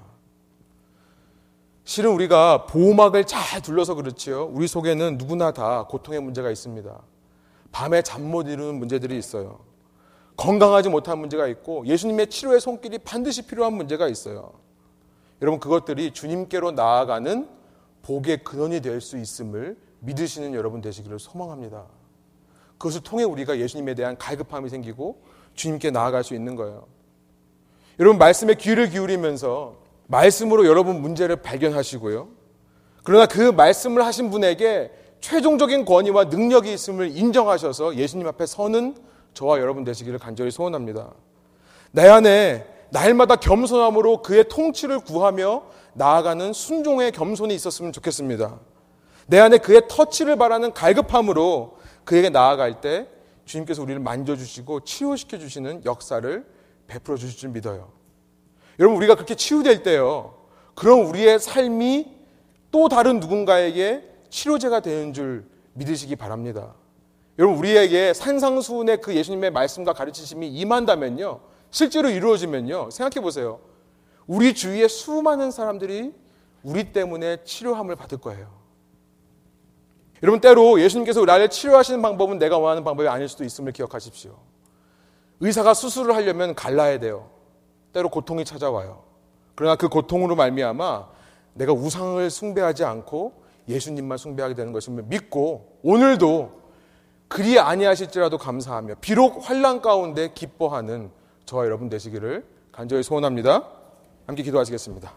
실은 1.83 2.11
우리가 2.11 2.67
보호막을 2.67 3.25
잘 3.25 3.61
둘러서 3.61 3.95
그렇지요. 3.95 4.45
우리 4.45 4.67
속에는 4.67 5.17
누구나 5.17 5.51
다 5.51 5.85
고통의 5.87 6.21
문제가 6.21 6.51
있습니다. 6.51 7.01
밤에 7.71 8.01
잠 8.03 8.21
못 8.23 8.47
이루는 8.47 8.75
문제들이 8.77 9.17
있어요. 9.17 9.59
건강하지 10.37 10.89
못한 10.89 11.17
문제가 11.19 11.47
있고 11.47 11.85
예수님의 11.87 12.27
치료의 12.29 12.61
손길이 12.61 12.99
반드시 12.99 13.41
필요한 13.41 13.73
문제가 13.73 14.07
있어요. 14.07 14.53
여러분 15.41 15.59
그것들이 15.59 16.11
주님께로 16.13 16.71
나아가는 16.71 17.47
복의 18.03 18.43
근원이 18.43 18.81
될 18.81 19.01
수 19.01 19.17
있음을 19.17 19.77
믿으시는 20.01 20.53
여러분 20.53 20.81
되시기를 20.81 21.17
소망합니다. 21.19 21.85
그것을 22.77 23.01
통해 23.01 23.23
우리가 23.23 23.57
예수님에 23.57 23.95
대한 23.95 24.17
갈급함이 24.17 24.69
생기고 24.69 25.21
주님께 25.55 25.91
나아갈 25.91 26.23
수 26.23 26.35
있는 26.35 26.55
거예요. 26.55 26.87
여러분 27.99 28.17
말씀에 28.17 28.53
귀를 28.55 28.89
기울이면서 28.89 29.75
말씀으로 30.07 30.65
여러분 30.65 31.01
문제를 31.01 31.37
발견하시고요. 31.37 32.29
그러나 33.03 33.25
그 33.25 33.51
말씀을 33.51 34.05
하신 34.05 34.29
분에게 34.29 34.91
최종적인 35.19 35.85
권위와 35.85 36.25
능력이 36.25 36.71
있음을 36.73 37.15
인정하셔서 37.15 37.95
예수님 37.95 38.25
앞에 38.27 38.45
서는 38.45 38.95
저와 39.33 39.59
여러분 39.59 39.83
되시기를 39.83 40.17
간절히 40.17 40.49
소원합니다. 40.49 41.11
내 41.91 42.07
안에 42.07 42.65
날마다 42.91 43.35
겸손함으로 43.35 44.21
그의 44.21 44.47
통치를 44.47 44.99
구하며 44.99 45.63
나아가는 45.93 46.53
순종의 46.53 47.11
겸손이 47.11 47.53
있었으면 47.53 47.91
좋겠습니다. 47.91 48.59
내 49.27 49.39
안에 49.39 49.57
그의 49.57 49.83
터치를 49.87 50.37
바라는 50.37 50.73
갈급함으로 50.73 51.77
그에게 52.05 52.29
나아갈 52.29 52.81
때 52.81 53.07
주님께서 53.45 53.83
우리를 53.83 53.99
만져주시고 53.99 54.81
치유시켜 54.85 55.37
주시는 55.37 55.83
역사를 55.85 56.45
베풀어 56.89 57.15
주실 57.15 57.37
줄 57.37 57.49
믿어요. 57.51 57.91
여러분, 58.79 58.97
우리가 58.97 59.15
그렇게 59.15 59.35
치유될 59.35 59.83
때요. 59.83 60.35
그럼 60.75 61.05
우리의 61.05 61.39
삶이 61.39 62.17
또 62.71 62.89
다른 62.89 63.19
누군가에게 63.19 64.03
치료제가 64.29 64.81
되는 64.81 65.13
줄 65.13 65.45
믿으시기 65.73 66.15
바랍니다. 66.15 66.73
여러분, 67.37 67.57
우리에게 67.57 68.13
산상수훈의 68.13 69.01
그 69.01 69.15
예수님의 69.15 69.51
말씀과 69.51 69.93
가르치심이 69.93 70.49
임한다면요. 70.49 71.39
실제로 71.71 72.09
이루어지면요. 72.09 72.89
생각해 72.91 73.23
보세요. 73.23 73.59
우리 74.27 74.53
주위에 74.53 74.87
수많은 74.87 75.51
사람들이 75.51 76.13
우리 76.63 76.91
때문에 76.91 77.43
치료함을 77.43 77.95
받을 77.95 78.17
거예요. 78.17 78.59
여러분, 80.21 80.41
때로 80.41 80.81
예수님께서 80.81 81.23
나를 81.23 81.49
치료하시는 81.49 82.01
방법은 82.01 82.39
내가 82.39 82.57
원하는 82.57 82.83
방법이 82.83 83.07
아닐 83.07 83.29
수도 83.29 83.43
있음을 83.45 83.71
기억하십시오. 83.71 84.37
의사가 85.41 85.73
수술을 85.73 86.15
하려면 86.15 86.55
갈라야 86.55 86.99
돼요. 86.99 87.29
때로 87.93 88.09
고통이 88.09 88.45
찾아와요. 88.45 89.03
그러나 89.55 89.75
그 89.75 89.89
고통으로 89.89 90.35
말미암아 90.35 91.07
내가 91.53 91.73
우상을 91.73 92.29
숭배하지 92.29 92.83
않고 92.83 93.43
예수님만 93.67 94.17
숭배하게 94.17 94.55
되는 94.55 94.71
것임을 94.71 95.03
믿고 95.03 95.79
오늘도 95.83 96.59
그리 97.27 97.59
아니하실지라도 97.59 98.37
감사하며 98.37 98.95
비록 99.01 99.47
환란 99.47 99.81
가운데 99.81 100.31
기뻐하는 100.33 101.11
저와 101.45 101.65
여러분 101.65 101.89
되시기를 101.89 102.45
간절히 102.71 103.03
소원합니다. 103.03 103.67
함께 104.25 104.43
기도하시겠습니다. 104.43 105.11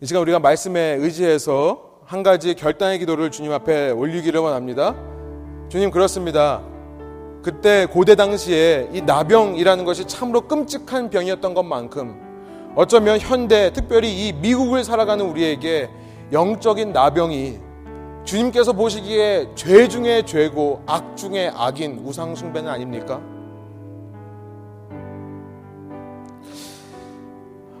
이 0.00 0.06
시간 0.06 0.22
우리가 0.22 0.40
말씀에 0.40 0.96
의지해서 0.98 2.00
한 2.04 2.24
가지 2.24 2.54
결단의 2.54 2.98
기도를 2.98 3.30
주님 3.30 3.52
앞에 3.52 3.90
올리기를 3.90 4.40
원합니다. 4.40 4.96
주님 5.72 5.90
그렇습니다. 5.90 6.60
그때 7.42 7.86
고대 7.86 8.14
당시에 8.14 8.90
이 8.92 9.00
나병이라는 9.00 9.86
것이 9.86 10.04
참으로 10.04 10.42
끔찍한 10.42 11.08
병이었던 11.08 11.54
것만큼 11.54 12.72
어쩌면 12.76 13.18
현대 13.18 13.72
특별히 13.72 14.12
이 14.12 14.34
미국을 14.34 14.84
살아가는 14.84 15.24
우리에게 15.24 15.88
영적인 16.30 16.92
나병이 16.92 17.58
주님께서 18.24 18.74
보시기에 18.74 19.48
죄 19.54 19.88
중에 19.88 20.26
죄고 20.26 20.82
악 20.84 21.16
중에 21.16 21.50
악인 21.56 22.02
우상숭배는 22.04 22.70
아닙니까? 22.70 23.22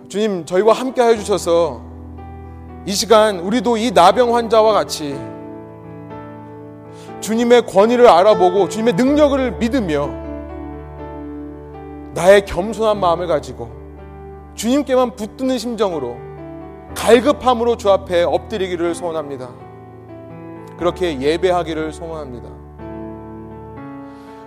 주님, 0.08 0.46
저희와 0.46 0.72
함께 0.72 1.02
해주셔서 1.02 1.82
이 2.86 2.92
시간 2.92 3.40
우리도 3.40 3.76
이 3.76 3.90
나병 3.90 4.34
환자와 4.34 4.72
같이 4.72 5.14
주님의 7.22 7.66
권위를 7.66 8.06
알아보고 8.08 8.68
주님의 8.68 8.94
능력을 8.94 9.52
믿으며 9.52 10.10
나의 12.14 12.44
겸손한 12.44 13.00
마음을 13.00 13.26
가지고 13.26 13.70
주님께만 14.54 15.16
붙드는 15.16 15.56
심정으로 15.56 16.16
갈급함으로 16.94 17.76
주 17.76 17.90
앞에 17.90 18.22
엎드리기를 18.24 18.94
소원합니다. 18.94 19.48
그렇게 20.76 21.18
예배하기를 21.18 21.92
소원합니다. 21.92 22.50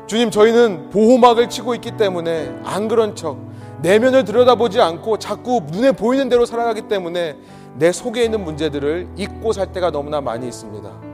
주님, 0.06 0.30
저희는 0.30 0.92
보호막을 0.92 1.50
치고 1.50 1.74
있기 1.76 1.98
때문에 1.98 2.56
안 2.64 2.88
그런 2.88 3.16
척 3.16 3.38
내면을 3.82 4.24
들여다보지 4.26 4.80
않고 4.80 5.18
자꾸 5.18 5.62
눈에 5.72 5.92
보이는 5.92 6.30
대로 6.30 6.46
살아가기 6.46 6.84
때문에 6.84 7.38
내 7.78 7.92
속에 7.92 8.24
있는 8.24 8.44
문제들을 8.44 9.10
잊고 9.18 9.52
살 9.52 9.72
때가 9.72 9.92
너무나 9.92 10.22
많이 10.22 10.48
있습니다. 10.48 11.05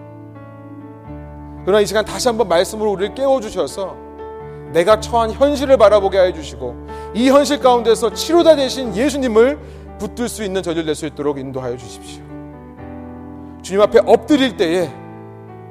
그러나 1.66 1.82
이 1.82 1.86
시간 1.86 2.03
다시 2.05 2.28
한번 2.28 2.47
말씀으로 2.47 2.91
우리를 2.91 3.16
깨워주셔서 3.16 3.95
내가 4.74 4.99
처한 4.99 5.32
현실을 5.32 5.78
바라보게 5.78 6.20
해주시고 6.20 6.88
이 7.14 7.30
현실 7.30 7.59
가운데서 7.59 8.14
치료자 8.14 8.55
되신 8.55 8.95
예수님을 8.95 9.59
붙들 9.99 10.30
수 10.30 10.43
있는 10.43 10.64
저들 10.64 10.86
될수 10.86 11.05
있도록 11.05 11.38
인도하여 11.38 11.78
주십시오. 11.78 12.24
주님 13.62 13.82
앞에 13.82 13.99
엎드릴 14.05 14.57
때에 14.57 14.91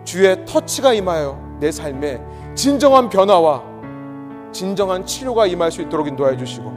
주의 0.05 0.45
터치가 0.47 0.93
임하여 0.93 1.59
내 1.61 1.73
삶에 1.73 2.21
진정한 2.55 3.09
변화와 3.09 3.63
진정한 4.53 5.05
치료가 5.07 5.47
임할 5.47 5.73
수 5.73 5.83
있도록 5.83 6.09
인도하여 6.09 6.37
주시고 6.37 6.73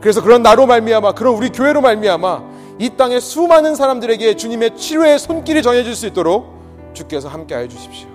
그래서 0.00 0.22
그런 0.22 0.42
나로 0.42 0.66
말미암아 0.66 1.12
그런 1.12 1.34
우리 1.34 1.50
교회로 1.50 1.80
말미암아 1.80 2.42
이 2.78 2.90
땅의 2.90 3.20
수많은 3.20 3.74
사람들에게 3.74 4.36
주님의 4.36 4.76
치료의 4.76 5.18
손길이 5.18 5.62
전해질 5.62 5.94
수 5.94 6.06
있도록 6.06 6.60
주께서 6.94 7.28
함께하여 7.28 7.68
주십시오. 7.68 8.09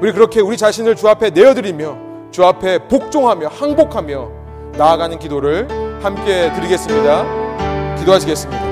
우리 0.00 0.12
그렇게 0.12 0.40
우리 0.40 0.56
자신을 0.56 0.96
주 0.96 1.08
앞에 1.08 1.30
내어드리며 1.30 2.30
주 2.30 2.44
앞에 2.44 2.88
복종하며 2.88 3.48
항복하며 3.48 4.30
나아가는 4.78 5.18
기도를 5.18 5.68
함께 6.02 6.50
드리겠습니다. 6.54 7.96
기도하시겠습니다. 7.98 8.69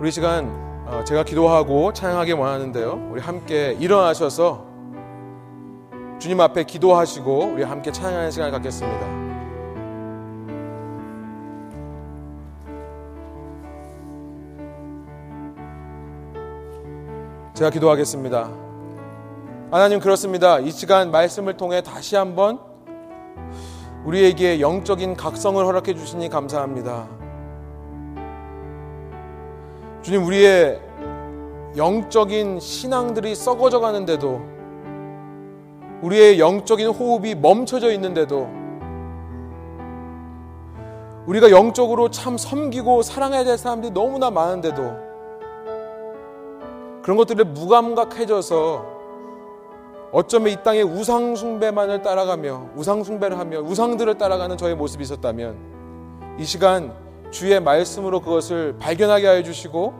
우리 0.00 0.10
시간 0.10 0.46
어, 0.86 1.04
제가 1.04 1.24
기도하고 1.24 1.92
찬양하기 1.92 2.32
원하는데요. 2.32 3.08
우리 3.12 3.20
함께 3.20 3.76
일어나셔서 3.78 4.64
주님 6.18 6.40
앞에 6.40 6.64
기도하시고 6.64 7.52
우리 7.52 7.62
함께 7.62 7.92
찬양하는 7.92 8.30
시간을 8.30 8.50
갖겠습니다. 8.50 9.20
제가 17.52 17.68
기도하겠습니다. 17.68 18.50
하나님 19.70 20.00
그렇습니다. 20.00 20.60
이 20.60 20.70
시간 20.70 21.10
말씀을 21.10 21.58
통해 21.58 21.82
다시 21.82 22.16
한번 22.16 22.58
우리에게 24.06 24.60
영적인 24.60 25.14
각성을 25.14 25.62
허락해 25.62 25.94
주시니 25.94 26.30
감사합니다. 26.30 27.19
주님 30.10 30.26
우리의 30.26 30.80
영적인 31.76 32.58
신앙들이 32.58 33.36
썩어져 33.36 33.78
가는데도 33.78 34.40
우리의 36.02 36.40
영적인 36.40 36.88
호흡이 36.88 37.36
멈춰져 37.36 37.92
있는데도 37.92 38.48
우리가 41.28 41.52
영적으로 41.52 42.10
참 42.10 42.36
섬기고 42.36 43.02
사랑해야 43.02 43.44
될 43.44 43.56
사람들이 43.56 43.92
너무나 43.92 44.32
많은데도 44.32 44.82
그런 47.02 47.16
것들에 47.16 47.44
무감각해져서 47.44 48.84
어쩌면 50.10 50.52
이 50.52 50.56
땅에 50.64 50.82
우상숭배만을 50.82 52.02
따라가며 52.02 52.70
우상숭배를 52.74 53.38
하며 53.38 53.60
우상들을 53.60 54.18
따라가는 54.18 54.56
저의 54.56 54.74
모습이 54.74 55.04
있었다면 55.04 56.36
이 56.40 56.44
시간 56.44 57.09
주의 57.30 57.60
말씀으로 57.60 58.20
그것을 58.20 58.76
발견하게 58.78 59.26
하여 59.26 59.42
주시고 59.42 59.94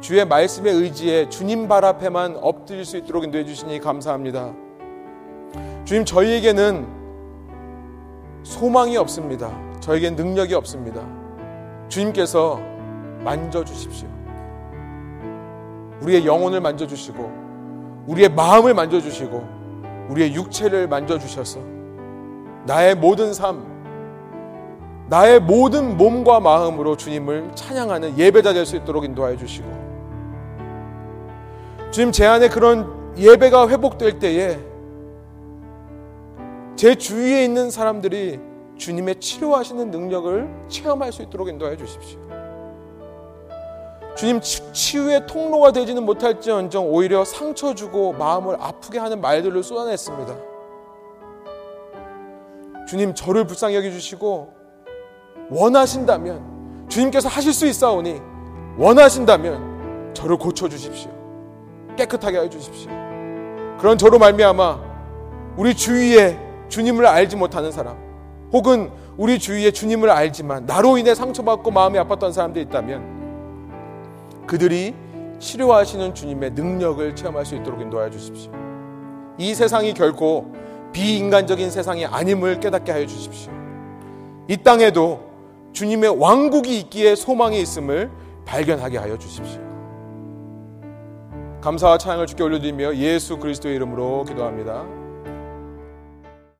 주의 0.00 0.24
말씀의 0.24 0.74
의지에 0.74 1.28
주님 1.28 1.68
발 1.68 1.84
앞에만 1.84 2.38
엎드릴 2.42 2.84
수 2.84 2.96
있도록 2.98 3.24
인도해 3.24 3.44
주시니 3.44 3.80
감사합니다. 3.80 4.52
주님 5.84 6.04
저희에게는 6.04 6.86
소망이 8.42 8.96
없습니다. 8.96 9.50
저에겐 9.80 10.16
능력이 10.16 10.54
없습니다. 10.54 11.02
주님께서 11.88 12.60
만져 13.24 13.64
주십시오. 13.64 14.08
우리의 16.02 16.26
영혼을 16.26 16.60
만져 16.60 16.86
주시고 16.86 18.04
우리의 18.06 18.28
마음을 18.28 18.74
만져 18.74 19.00
주시고 19.00 20.06
우리의 20.10 20.34
육체를 20.34 20.88
만져 20.88 21.18
주셔서 21.18 21.58
나의 22.64 22.94
모든 22.94 23.32
삶, 23.32 23.75
나의 25.08 25.40
모든 25.40 25.96
몸과 25.96 26.40
마음으로 26.40 26.96
주님을 26.96 27.52
찬양하는 27.54 28.18
예배자 28.18 28.52
될 28.52 28.66
수 28.66 28.76
있도록 28.76 29.04
인도하여 29.04 29.36
주시고 29.36 29.68
주님 31.92 32.10
제 32.10 32.26
안에 32.26 32.48
그런 32.48 33.14
예배가 33.16 33.68
회복될 33.68 34.18
때에 34.18 34.58
제 36.74 36.94
주위에 36.96 37.44
있는 37.44 37.70
사람들이 37.70 38.40
주님의 38.76 39.20
치료하시는 39.20 39.90
능력을 39.90 40.66
체험할 40.68 41.12
수 41.12 41.22
있도록 41.22 41.48
인도하여 41.48 41.76
주십시오. 41.76 42.18
주님 44.16 44.40
치유의 44.40 45.26
통로가 45.26 45.72
되지는 45.72 46.04
못할지언정 46.04 46.92
오히려 46.92 47.24
상처 47.24 47.74
주고 47.74 48.12
마음을 48.14 48.56
아프게 48.58 48.98
하는 48.98 49.20
말들을 49.20 49.62
쏟아냈습니다. 49.62 50.34
주님 52.88 53.14
저를 53.14 53.46
불쌍히 53.46 53.76
여겨 53.76 53.90
주시고 53.90 54.55
원하신다면 55.50 56.86
주님께서 56.88 57.28
하실 57.28 57.52
수 57.52 57.66
있사오니 57.66 58.20
원하신다면 58.78 60.12
저를 60.14 60.36
고쳐 60.36 60.68
주십시오. 60.68 61.10
깨끗하게 61.96 62.40
해 62.40 62.48
주십시오. 62.48 62.90
그런 63.78 63.98
저로 63.98 64.18
말미암아 64.18 64.80
우리 65.56 65.74
주위에 65.74 66.38
주님을 66.68 67.06
알지 67.06 67.36
못하는 67.36 67.70
사람 67.72 67.96
혹은 68.52 68.90
우리 69.16 69.38
주위에 69.38 69.70
주님을 69.70 70.10
알지만 70.10 70.66
나로 70.66 70.98
인해 70.98 71.14
상처받고 71.14 71.70
마음이 71.70 71.98
아팠던 71.98 72.32
사람들이 72.32 72.64
있다면 72.66 74.44
그들이 74.46 74.94
치료하시는 75.38 76.14
주님의 76.14 76.50
능력을 76.52 77.14
체험할 77.16 77.44
수 77.44 77.54
있도록 77.56 77.80
인도하여 77.80 78.10
주십시오. 78.10 78.52
이 79.38 79.54
세상이 79.54 79.94
결코 79.94 80.52
비인간적인 80.92 81.70
세상이 81.70 82.06
아님을 82.06 82.60
깨닫게 82.60 82.92
하여 82.92 83.06
주십시오. 83.06 83.52
이 84.48 84.56
땅에도 84.56 85.20
주님의 85.76 86.18
왕국이 86.18 86.78
있기에 86.80 87.14
소망이 87.14 87.60
있음을 87.60 88.10
발견하게 88.46 88.96
하여 88.96 89.18
주십시오. 89.18 89.60
감사와 91.60 91.98
찬양을 91.98 92.26
주께 92.26 92.42
올려드리며 92.44 92.96
예수 92.96 93.36
그리스도의 93.36 93.76
이름으로 93.76 94.24
기도합니다. 94.24 94.86